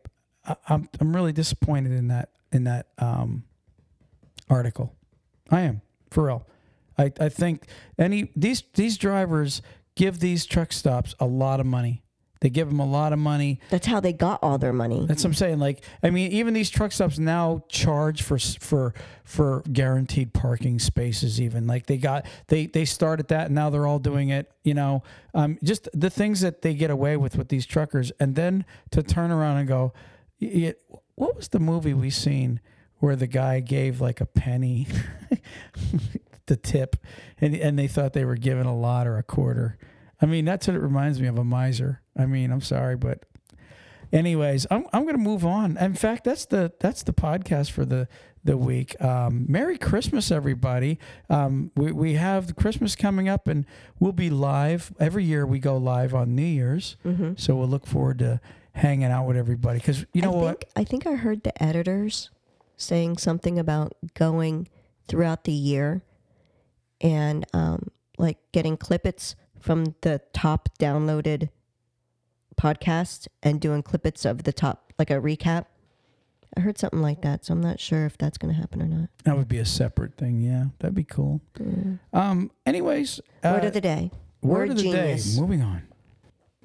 [0.45, 3.43] I I'm I'm really disappointed in that in that um
[4.49, 4.93] article.
[5.49, 5.81] I am
[6.11, 6.47] for real.
[6.97, 7.63] I I think
[7.97, 9.61] any these these drivers
[9.95, 12.03] give these truck stops a lot of money.
[12.41, 13.59] They give them a lot of money.
[13.69, 15.05] That's how they got all their money.
[15.05, 15.59] That's what I'm saying.
[15.59, 21.41] Like, I mean, even these truck stops now charge for for for guaranteed parking spaces.
[21.41, 24.51] Even like they got they they started that, and now they're all doing it.
[24.63, 28.35] You know, um, just the things that they get away with with these truckers, and
[28.35, 29.93] then to turn around and go,
[31.15, 32.59] what was the movie we seen
[32.99, 34.87] where the guy gave like a penny,
[36.47, 36.95] the tip,
[37.39, 39.77] and and they thought they were giving a lot or a quarter.
[40.21, 42.01] I mean, that's what it reminds me of a miser.
[42.17, 43.23] I mean, I'm sorry, but
[44.11, 45.77] anyways, I'm I'm gonna move on.
[45.77, 48.07] In fact, that's the that's the podcast for the
[48.43, 48.99] the week.
[49.03, 50.99] Um, Merry Christmas, everybody.
[51.29, 53.65] Um, we we have Christmas coming up, and
[53.99, 55.45] we'll be live every year.
[55.45, 57.33] We go live on New Year's, Mm-hmm.
[57.35, 58.39] so we'll look forward to
[58.73, 59.79] hanging out with everybody.
[59.79, 62.29] Because you know I what, think, I think I heard the editors
[62.77, 64.67] saying something about going
[65.07, 66.03] throughout the year
[67.01, 71.49] and um, like getting clippets from the top downloaded
[72.57, 75.65] podcast and doing clippets of the top, like a recap.
[76.55, 78.85] I heard something like that, so I'm not sure if that's going to happen or
[78.87, 79.09] not.
[79.25, 80.41] that would be a separate thing.
[80.41, 81.41] Yeah, that'd be cool.
[82.13, 82.49] Um.
[82.65, 84.11] Anyways, Word uh, of the day.
[84.41, 85.35] word word of the genius.
[85.35, 85.41] day.
[85.41, 85.83] Moving on.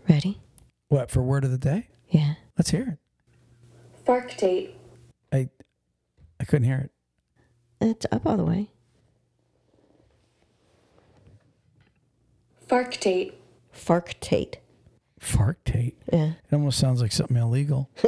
[0.09, 0.41] Ready?
[0.89, 1.89] What for word of the day?
[2.09, 2.35] Yeah.
[2.57, 4.07] Let's hear it.
[4.07, 4.73] Farctate.
[5.33, 5.49] I
[6.41, 6.91] I couldn't hear it.
[7.87, 8.71] It's up all the way.
[12.73, 13.33] Farctate.
[13.77, 14.55] Farctate.
[15.21, 15.93] Farctate.
[16.11, 16.33] Yeah.
[16.51, 17.91] It almost sounds like something illegal.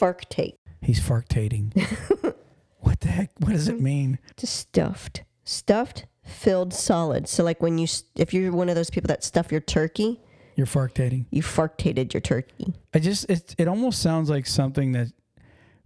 [0.00, 0.54] Farctate.
[0.80, 1.74] He's farctating.
[2.78, 3.30] what the heck?
[3.40, 3.84] What does it mm-hmm.
[3.84, 4.18] mean?
[4.36, 5.24] Just stuffed.
[5.42, 7.26] Stuffed, filled, solid.
[7.26, 10.20] So, like when you, if you're one of those people that stuff your turkey,
[10.54, 11.26] You're farctating.
[11.32, 12.74] you fartated your turkey.
[12.94, 15.08] I just it it almost sounds like something that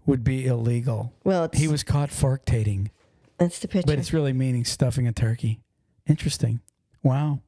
[0.04, 1.14] would be illegal.
[1.24, 2.90] Well, it's, He was caught farctating,
[3.38, 3.86] that's the picture.
[3.86, 5.60] but it's really meaning stuffing a turkey.
[6.08, 6.60] Interesting.
[7.02, 7.40] Wow.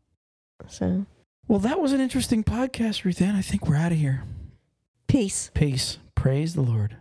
[0.69, 1.07] so,
[1.47, 3.35] Well, that was an interesting podcast, Ruth Ann.
[3.37, 4.23] I think we're out of here.
[5.07, 5.51] peace.
[5.55, 5.99] Peace.
[6.15, 6.97] Praise the Lord.